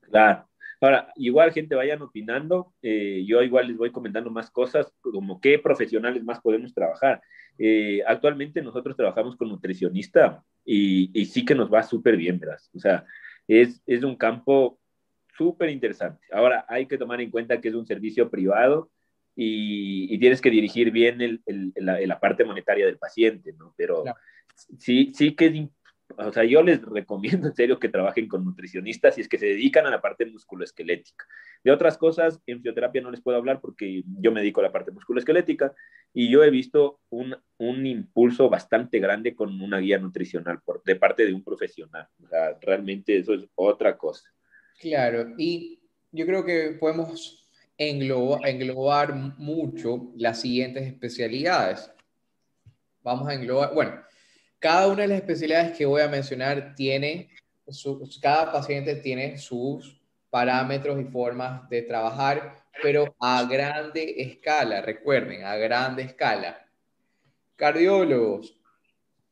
[0.00, 0.48] Claro.
[0.80, 5.58] Ahora, igual gente vayan opinando, eh, yo igual les voy comentando más cosas, como qué
[5.58, 7.22] profesionales más podemos trabajar.
[7.58, 12.58] Eh, actualmente nosotros trabajamos con nutricionista y, y sí que nos va súper bien, ¿verdad?
[12.74, 13.04] O sea,
[13.46, 14.78] es, es un campo
[15.36, 16.24] súper interesante.
[16.32, 18.90] Ahora, hay que tomar en cuenta que es un servicio privado,
[19.36, 23.74] y, tienes que dirigir bien el, el, la, parte monetaria del paciente, ¿no?
[23.76, 24.04] Pero
[24.78, 25.68] sí, sí que
[26.16, 29.46] o sea, yo les recomiendo en serio que trabajen con nutricionistas y es que se
[29.46, 31.26] dedican a la parte musculoesquelética.
[31.62, 34.72] De otras cosas, en fisioterapia no les puedo hablar porque yo me dedico a la
[34.72, 35.74] parte musculoesquelética
[36.12, 40.96] y yo he visto un, un impulso bastante grande con una guía nutricional por, de
[40.96, 42.08] parte de un profesional.
[42.22, 44.28] O sea, realmente eso es otra cosa.
[44.80, 45.80] Claro, y
[46.12, 47.44] yo creo que podemos
[47.76, 51.90] englobar, mucho las siguientes especialidades.
[53.02, 54.00] Vamos a englobar, bueno,
[54.64, 57.28] cada una de las especialidades que voy a mencionar tiene,
[58.22, 60.00] cada paciente tiene sus
[60.30, 66.66] parámetros y formas de trabajar, pero a grande escala, recuerden, a grande escala.
[67.56, 68.58] Cardiólogos,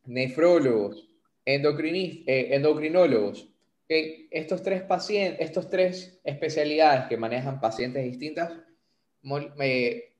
[0.04, 1.08] nefrólogos,
[1.46, 3.48] eh, endocrinólogos.
[3.88, 8.52] Estos, tres pacientes, estos tres especialidades que manejan pacientes distintas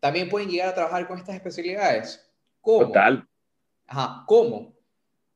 [0.00, 2.32] también pueden llegar a trabajar con estas especialidades.
[2.62, 2.86] ¿Cómo?
[2.86, 3.28] Total.
[3.86, 4.72] Ajá, ¿cómo?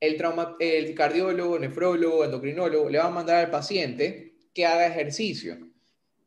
[0.01, 5.59] El, trauma, el cardiólogo, nefrólogo, endocrinólogo le va a mandar al paciente que haga ejercicio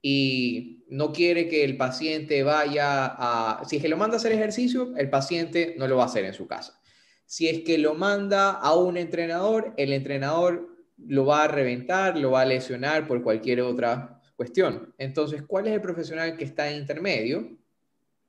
[0.02, 3.64] y no quiere que el paciente vaya a...
[3.66, 6.26] Si es que lo manda a hacer ejercicio, el paciente no lo va a hacer
[6.26, 6.80] en su casa.
[7.26, 10.68] Si es que lo manda a un entrenador, el entrenador
[10.98, 14.94] lo va a reventar, lo va a lesionar por cualquier otra cuestión.
[14.98, 17.58] Entonces, ¿cuál es el profesional que está en intermedio?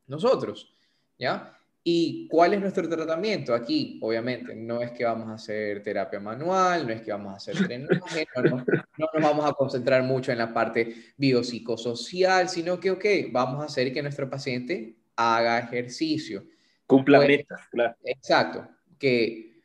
[0.07, 0.75] Nosotros,
[1.19, 1.57] ¿ya?
[1.83, 3.55] ¿Y cuál es nuestro tratamiento?
[3.55, 7.37] Aquí, obviamente, no es que vamos a hacer terapia manual, no es que vamos a
[7.37, 8.65] hacer drenaje, no,
[8.99, 13.95] nos vamos a concentrar mucho en la parte biopsicosocial, sino que, ok, vamos a hacer
[13.95, 16.45] que nuestro paciente haga ejercicio.
[16.87, 17.97] Cumpla pues, metas, claro.
[18.05, 18.69] Exacto,
[18.99, 19.63] que,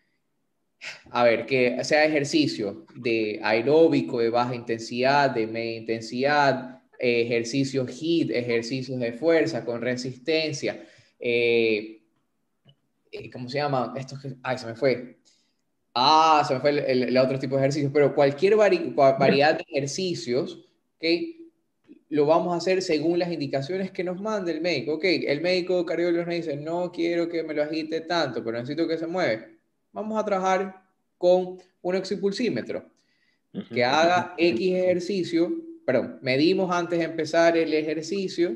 [1.11, 8.32] a ver, que sea ejercicio de aeróbico, de baja intensidad, de media intensidad, ejercicios HIIT,
[8.32, 10.86] ejercicios de fuerza con resistencia.
[11.20, 12.05] Eh,
[13.18, 13.93] eh, ¿cómo se llama?
[13.95, 15.20] Esto que, ay, se me fue.
[15.93, 20.66] Ah, se me fue el, otro tipo de ejercicios, pero cualquier variedad de ejercicios,
[20.97, 21.05] ¿ok?
[22.09, 25.05] Lo vamos a hacer según las indicaciones que nos mande el médico, ¿ok?
[25.05, 28.97] El médico cardiólogo nos dice, no quiero que me lo agite tanto, pero necesito que
[28.97, 29.57] se mueve.
[29.93, 30.84] Vamos a trabajar
[31.18, 32.86] con un oxipulsímetro
[33.74, 35.49] que haga X ejercicio,
[35.86, 38.55] perdón, medimos antes de empezar el ejercicio,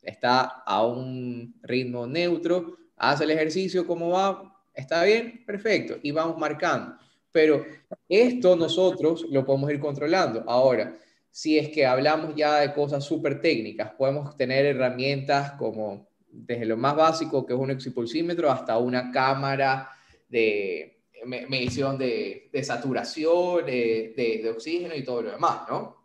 [0.00, 4.54] está a un ritmo neutro, hace el ejercicio, ¿cómo va?
[4.74, 5.42] ¿Está bien?
[5.46, 5.98] Perfecto.
[6.02, 6.96] Y vamos marcando.
[7.32, 7.64] Pero
[8.08, 10.44] esto nosotros lo podemos ir controlando.
[10.46, 10.96] Ahora,
[11.30, 16.76] si es que hablamos ya de cosas súper técnicas, podemos tener herramientas como desde lo
[16.76, 19.90] más básico, que es un oxipulsímetro, hasta una cámara
[20.28, 25.99] de medición de, saturación, de, de, oxígeno y todo lo demás, ¿no?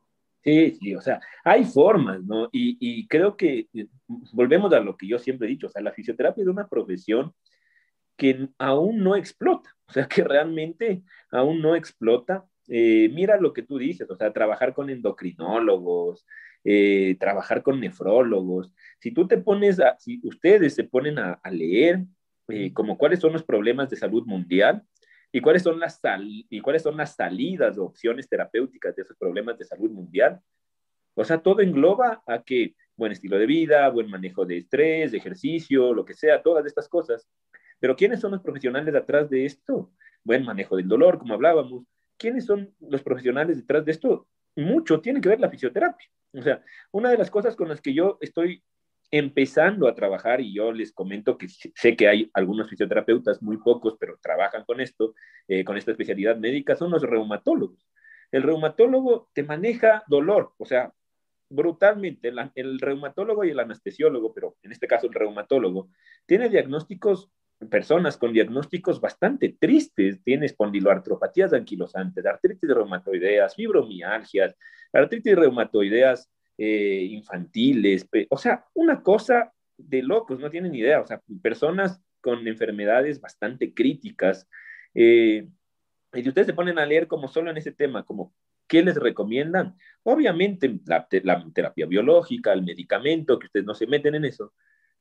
[0.45, 2.49] Sí, sí, o sea, hay formas, ¿no?
[2.51, 3.87] Y, creo que eh,
[4.31, 7.33] volvemos a lo que yo siempre he dicho, o sea, la fisioterapia es una profesión
[8.17, 12.45] que aún no explota, o sea, que realmente aún no explota.
[12.67, 16.25] Eh, mira lo que tú dices, o sea, trabajar con endocrinólogos,
[16.63, 18.71] eh, trabajar con nefrólogos.
[18.99, 22.05] Si tú te pones, a, si ustedes se ponen a leer
[22.73, 24.83] como cuáles son los problemas de salud mundial,
[25.35, 25.99] ¿Y cuáles son las,
[26.49, 30.39] y cuáles son las salidas o opciones terapéuticas de esos problemas de salud mundial?
[31.13, 35.17] O sea, todo engloba a que buen estilo de vida, buen manejo de estrés, de
[35.17, 37.27] ejercicio, lo que sea, todas estas cosas.
[37.81, 39.91] Pero ¿quiénes son los profesionales detrás de esto?
[40.23, 41.83] Buen manejo del dolor, como hablábamos.
[42.15, 44.29] ¿Quiénes son los profesionales detrás de esto?
[44.55, 46.07] Mucho tiene que ver la fisioterapia.
[46.31, 46.63] O sea,
[46.93, 48.63] una de las cosas con las que yo estoy
[49.11, 53.95] empezando a trabajar, y yo les comento que sé que hay algunos fisioterapeutas, muy pocos,
[53.99, 55.13] pero trabajan con esto,
[55.47, 57.87] eh, con esta especialidad médica, son los reumatólogos.
[58.31, 60.91] El reumatólogo te maneja dolor, o sea,
[61.49, 62.31] brutalmente.
[62.55, 65.89] El, reumatólogo y el anestesiólogo, pero en este caso el reumatólogo,
[66.25, 67.31] tiene diagnósticos,
[67.69, 70.21] personas con diagnósticos bastante tristes.
[70.23, 74.55] Tiene espondiloartropatías anquilosantes, artritis reumatoideas, fibromialgias,
[74.91, 81.21] artritis reumatoideas eh, infantiles, o sea, una cosa de locos, no tienen idea, o sea,
[81.41, 84.47] personas con enfermedades bastante críticas.
[84.93, 85.47] Eh,
[86.13, 88.33] y si ustedes se ponen a leer como solo en ese tema, como
[88.67, 89.75] ¿qué les recomiendan?
[90.03, 94.53] Obviamente la, la, terapia biológica, el medicamento, que ustedes no se meten en eso,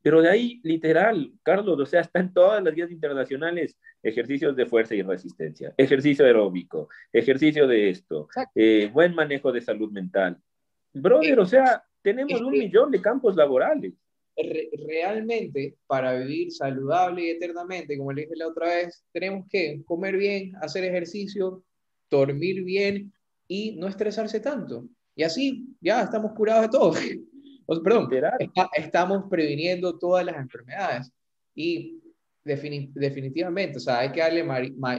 [0.05, 4.95] pero de ahí, literal, Carlos, o sea, están todas las guías internacionales, ejercicios de fuerza
[4.95, 10.39] y resistencia, ejercicio aeróbico, ejercicio de esto, eh, buen manejo de salud mental.
[10.95, 13.93] Brother, o sea, tenemos un millón de campos laborales.
[14.37, 20.17] realmente, para vivir saludable y eternamente, como le dije la otra vez, tenemos que comer
[20.17, 21.63] bien, hacer ejercicio,
[22.11, 23.13] dormir bien
[23.47, 24.87] y no estresarse tanto.
[25.15, 26.93] Y así ya estamos curados de todo.
[27.85, 28.09] perdón,
[28.77, 31.11] estamos previniendo todas las enfermedades.
[31.55, 32.01] Y
[32.45, 34.45] definitivamente, o sea, hay que darle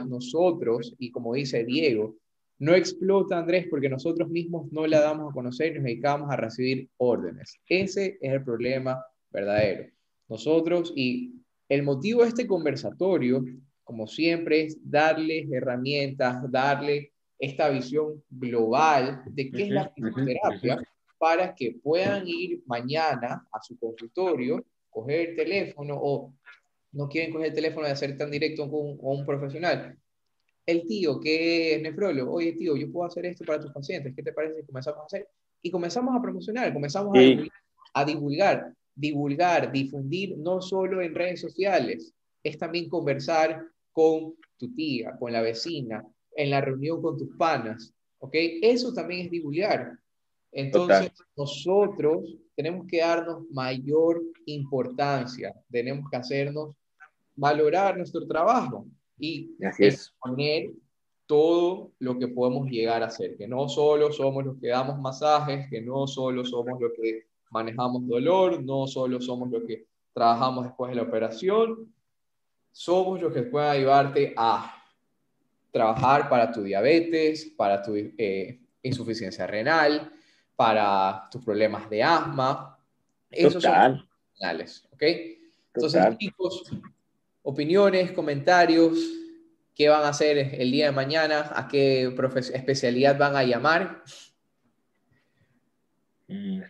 [0.06, 2.16] nosotros, y como dice Diego,
[2.58, 6.36] no explota, Andrés, porque nosotros mismos no la damos a conocer y nos dedicamos a
[6.36, 7.58] recibir órdenes.
[7.68, 9.90] Ese es el problema verdadero.
[10.28, 11.34] Nosotros, y
[11.68, 13.44] el motivo de este conversatorio,
[13.84, 20.78] como siempre, es darles herramientas, darle esta visión global de qué es la fisioterapia
[21.18, 26.34] para que puedan ir mañana a su consultorio, coger el teléfono o
[26.92, 29.98] no quieren coger el teléfono de hacer tan directo con, con un profesional,
[30.66, 34.22] el tío que es nefrólogo, oye tío, yo puedo hacer esto para tus pacientes, ¿qué
[34.22, 35.28] te parece si comenzamos a hacer?
[35.62, 37.16] Y comenzamos a promocionar, comenzamos
[37.94, 42.12] a, divulgar, divulgar, difundir no solo en redes sociales,
[42.42, 43.62] es también conversar
[43.92, 46.04] con tu tía, con la vecina,
[46.34, 48.34] en la reunión con tus panas, ¿ok?
[48.62, 49.98] Eso también es divulgar.
[50.52, 56.74] Entonces, nosotros tenemos que darnos mayor importancia, tenemos que hacernos
[57.34, 58.86] valorar nuestro trabajo
[59.18, 59.56] y
[60.20, 60.70] poner
[61.26, 65.68] todo lo que podemos llegar a hacer, que no solo somos los que damos masajes,
[65.68, 70.90] que no solo somos los que manejamos dolor, no solo somos los que trabajamos después
[70.90, 71.92] de la operación,
[72.70, 74.72] somos los que pueden ayudarte a
[75.72, 80.12] trabajar para tu diabetes, para tu eh, insuficiencia renal,
[80.54, 82.78] para tus problemas de asma.
[83.30, 85.02] Esos son finales, ¿ok?
[85.74, 86.70] Entonces, chicos,
[87.46, 88.98] opiniones, comentarios,
[89.72, 91.52] ¿qué van a hacer el día de mañana?
[91.54, 92.12] ¿A qué
[92.52, 94.02] especialidad van a llamar?
[96.26, 96.60] Mm,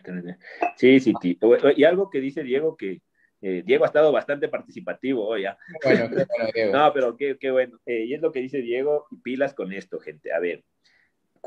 [0.75, 1.39] sí, sí, sí.
[1.75, 3.01] Y algo que dice Diego que
[3.41, 5.45] eh, Diego ha estado bastante participativo hoy.
[5.45, 5.57] ¿ah?
[5.83, 6.71] Bueno, qué bueno, Diego.
[6.77, 7.79] no, pero qué, qué bueno.
[7.87, 10.31] Eh, y es lo que dice Diego, y pilas con esto, gente.
[10.31, 10.63] A ver,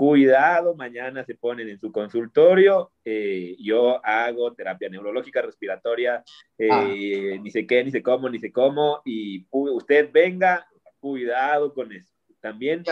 [0.00, 6.24] cuidado, mañana se ponen en su consultorio, eh, yo hago terapia neurológica respiratoria,
[6.70, 6.88] ah.
[6.88, 10.66] ni sé qué, ni sé cómo, ni sé cómo, y usted venga,
[11.00, 12.14] cuidado con eso.
[12.40, 12.82] También,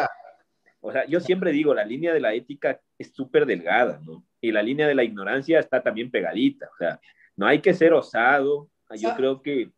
[0.81, 4.27] o sea, yo siempre digo, la línea de la ética es súper delgada, ¿no?
[4.43, 7.01] Y la línea de la ignorancia está también pegadita, o sea,
[7.37, 9.71] no hay que ser osado, yo creo que...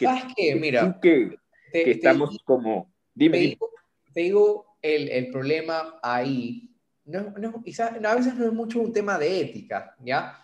[0.00, 0.56] ¿Sabes qué?
[0.56, 1.36] Mira, que,
[1.72, 2.92] estamos como...
[3.14, 3.56] Dime.
[4.12, 6.71] Te digo, el, el, problema ahí,
[7.04, 10.38] no, no, quizás, a veces no es mucho un tema de ética, ¿ya?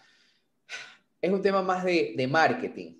[1.21, 2.95] Es un tema más de, de marketing,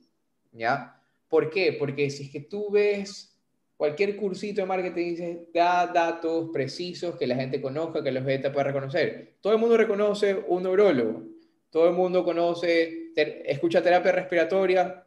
[0.53, 1.01] ¿ya?
[1.29, 1.77] ¿Por qué?
[1.79, 3.39] Porque si es que tú ves
[3.79, 8.53] cualquier cursito de marketing dice, da datos precisos que la gente conozca, que los beta
[8.53, 9.37] pueda reconocer.
[9.41, 11.23] Todo el mundo reconoce un neurólogo,
[11.71, 15.05] todo el mundo conoce, escucha terapia respiratoria,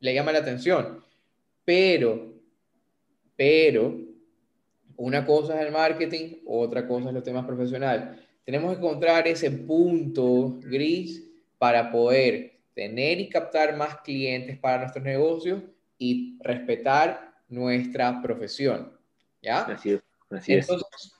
[0.00, 1.02] le llama la atención.
[1.64, 2.34] Pero,
[3.36, 3.96] pero,
[5.00, 8.18] una cosa es el marketing, otra cosa es los temas profesionales.
[8.44, 11.26] Tenemos que encontrar ese punto gris
[11.56, 15.62] para poder tener y captar más clientes para nuestros negocios
[15.96, 18.92] y respetar nuestra profesión.
[19.40, 19.62] ¿Ya?
[19.62, 20.00] Así es.
[20.28, 21.14] Así Entonces,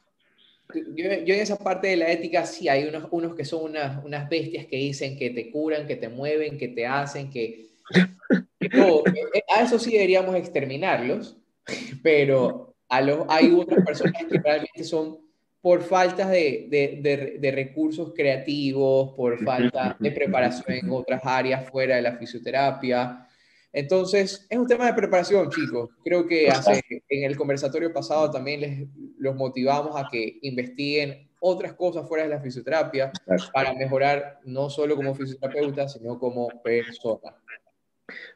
[0.74, 0.84] Yo,
[1.24, 4.28] yo, en esa parte de la ética sí hay unos, unos que son unas, unas
[4.28, 7.70] bestias que dicen que te curan, que te mueven, que te hacen, que
[8.60, 11.38] eh, a eso sí deberíamos exterminarlos,
[12.02, 15.18] pero a los, hay otras personas que realmente son
[15.62, 21.96] por falta de, de, de, recursos creativos, por falta de preparación en otras áreas fuera
[21.96, 23.26] de la fisioterapia.
[23.72, 25.90] Entonces, es un tema de preparación, chicos.
[26.02, 28.88] Creo que hace, en el conversatorio pasado también les,
[29.18, 33.12] los motivamos a que investiguen otras cosas fuera de la fisioterapia
[33.52, 37.36] para mejorar no solo como fisioterapeuta, sino como persona.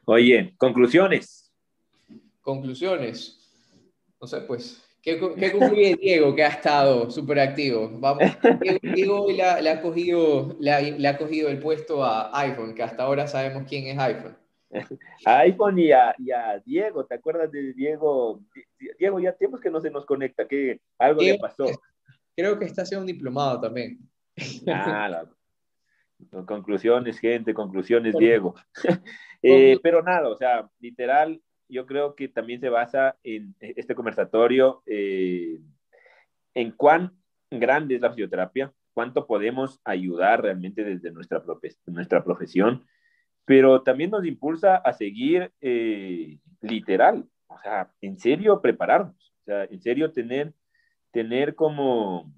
[0.05, 1.51] Oye, conclusiones.
[2.43, 3.44] Conclusiones.
[4.25, 7.91] No sé, pues, ¿qué, qué concluye Diego, que ha estado súper activo?
[7.93, 8.22] Vamos,
[8.81, 13.64] Diego, le, ha, cogido, le, ha, cogido el puesto a iPhone, que hasta ahora sabemos
[13.68, 14.35] quién es iPhone.
[15.27, 16.14] A iPhone y a,
[16.64, 18.41] Diego, ¿te acuerdas de Diego?
[18.99, 21.66] Diego, ya tiempos que no se nos conecta, que algo le pasó.
[22.35, 23.99] Creo que está haciendo un diplomado también.
[24.66, 25.27] Ah,
[26.47, 28.55] conclusiones, gente, conclusiones, Diego.
[29.47, 31.39] Eh, pero nada, o sea, literal,
[31.75, 35.61] yo creo que también se basa en este conversatorio eh,
[36.55, 37.12] en cuán
[37.51, 41.43] grande es la fisioterapia, cuánto podemos ayudar realmente desde nuestra,
[41.87, 42.87] nuestra profesión,
[43.45, 49.64] pero también nos impulsa a seguir eh, literal, o sea, en serio prepararnos, o sea,
[49.64, 50.55] en serio tener,
[51.11, 52.33] tener como,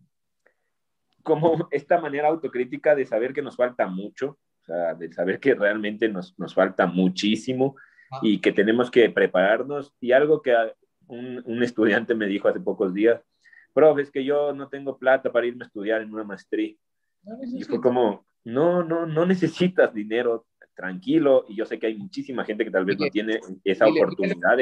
[1.22, 6.08] como esta manera autocrítica de saber que nos falta mucho, sea, de saber que realmente
[6.08, 7.76] nos, nos falta muchísimo.
[8.22, 9.94] Y que tenemos que prepararnos.
[10.00, 10.54] Y algo que
[11.06, 13.22] un, un, estudiante me dijo hace pocos días,
[13.72, 16.74] profe, es que yo no tengo plata para irme a estudiar en una maestría.
[17.54, 21.44] y fue como, no, no, no necesitas dinero, tranquilo.
[21.48, 24.58] Y yo sé que hay muchísima gente que tal vez no tiene esa oportunidad.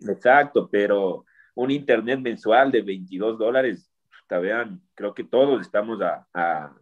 [0.00, 1.24] Exacto, pero
[1.54, 3.90] un internet mensual de 22 dólares,
[4.36, 6.76] vean, creo que todos estamos a, a,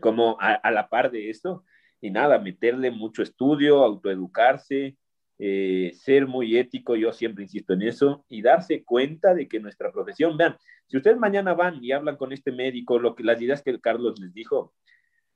[0.00, 1.64] como a, la par de esto.
[2.00, 4.96] Y nada, meterle mucho estudio, autoeducarse,
[5.38, 9.92] eh, ser muy ético, yo siempre insisto en eso, y darse cuenta de que nuestra
[9.92, 13.62] profesión, vean, si ustedes mañana van y hablan con este médico, lo que, las ideas
[13.62, 14.74] que el Carlos les dijo,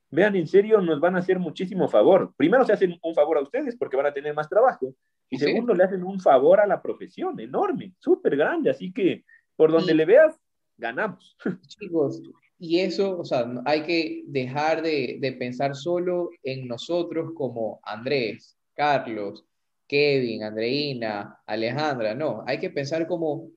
[0.09, 2.33] vean, en serio, nos van a hacer muchísimo favor.
[2.35, 4.95] Primero se hacen un favor a ustedes porque van a tener más trabajo,
[5.29, 9.23] y segundo, le hacen un favor a la profesión, enorme, súper grande, así que
[9.55, 10.37] por donde le veas,
[10.77, 11.37] ganamos.
[11.67, 12.21] Chicos,
[12.63, 18.55] y eso, o sea, hay que dejar de, de, pensar solo en nosotros como Andrés,
[18.75, 19.43] Carlos,
[19.87, 23.49] Kevin, Andreina, Alejandra, no, hay que pensar como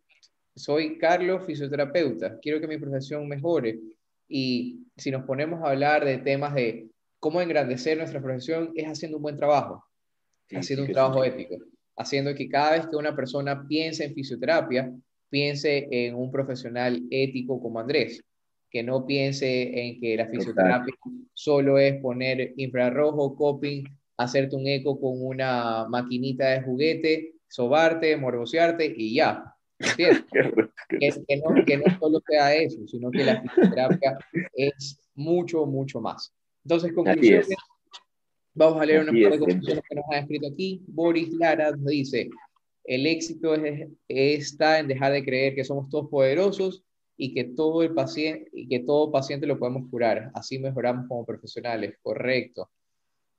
[0.56, 3.78] soy Carlos, fisioterapeuta, quiero que mi profesión mejore
[4.26, 6.88] y si nos ponemos a hablar de temas de
[7.20, 9.84] cómo engrandecer nuestra profesión es haciendo un buen trabajo,
[10.50, 11.56] haciendo un trabajo ético,
[11.94, 14.90] haciendo que cada vez que una persona piense en fisioterapia,
[15.28, 18.24] piense en un profesional ético como Andrés,
[18.74, 20.92] que no piense en que la fisioterapia
[21.32, 23.84] solo es poner infrarrojo, coping,
[24.16, 29.44] hacerte un eco con una maquinita de juguete, sobarte, morbosearte y ya.
[29.78, 30.24] ¿Entiendes?
[31.28, 34.18] que, no, que no solo sea eso, sino que la fisioterapia
[34.54, 36.34] es mucho, mucho más.
[36.64, 37.50] Entonces, conclusiones.
[38.54, 40.82] Vamos a leer una par de conclusiones que nos han escrito aquí.
[40.88, 42.28] Boris Lara nos dice,
[42.82, 46.84] el éxito es, está en dejar de creer que somos todos poderosos
[47.16, 50.30] y que todo el paciente y que todo paciente lo podemos curar.
[50.34, 51.96] Así mejoramos como profesionales.
[52.02, 52.70] Correcto.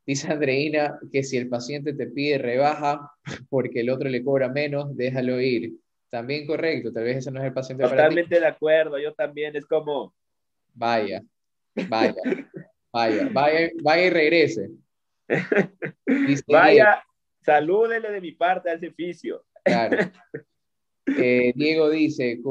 [0.06, 3.12] Dice Andreina que si el paciente te pide rebaja
[3.50, 5.74] porque el otro le cobra menos, déjalo ir.
[6.10, 9.66] También correcto, tal vez ese no es el paciente Totalmente de acuerdo, yo también, es
[9.66, 10.14] como...
[10.74, 11.22] Vaya,
[11.90, 12.22] vaya,
[12.92, 14.70] vaya, vaya, vaya y regrese.
[16.48, 17.04] vaya,
[17.42, 19.44] salúdele de mi parte al servicio.
[19.64, 19.98] Claro.
[21.08, 22.42] Eh, Diego dice,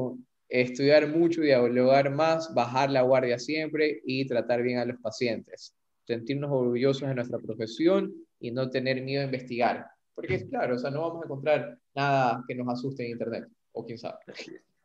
[0.49, 5.74] estudiar mucho, dialogar más, bajar la guardia siempre y tratar bien a los pacientes.
[6.07, 9.86] Sentirnos orgullosos de nuestra profesión y no tener miedo a investigar.
[10.14, 13.49] Porque es claro, o sea, no vamos a encontrar nada que nos asuste en Internet,
[13.72, 14.18] o quién sabe.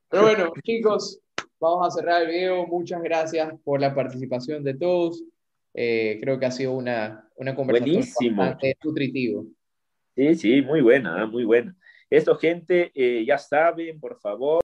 [0.10, 1.22] Pero bueno, chicos,
[1.60, 2.66] vamos a cerrar el video.
[2.66, 5.24] Muchas gracias por la participación de todos.
[5.74, 9.44] Eh, creo que ha sido una, una conversación bastante nutritiva.
[10.16, 11.76] Sí, sí, muy buena, muy buena.
[12.10, 14.58] Esto, gente, eh, ya saben, por favor.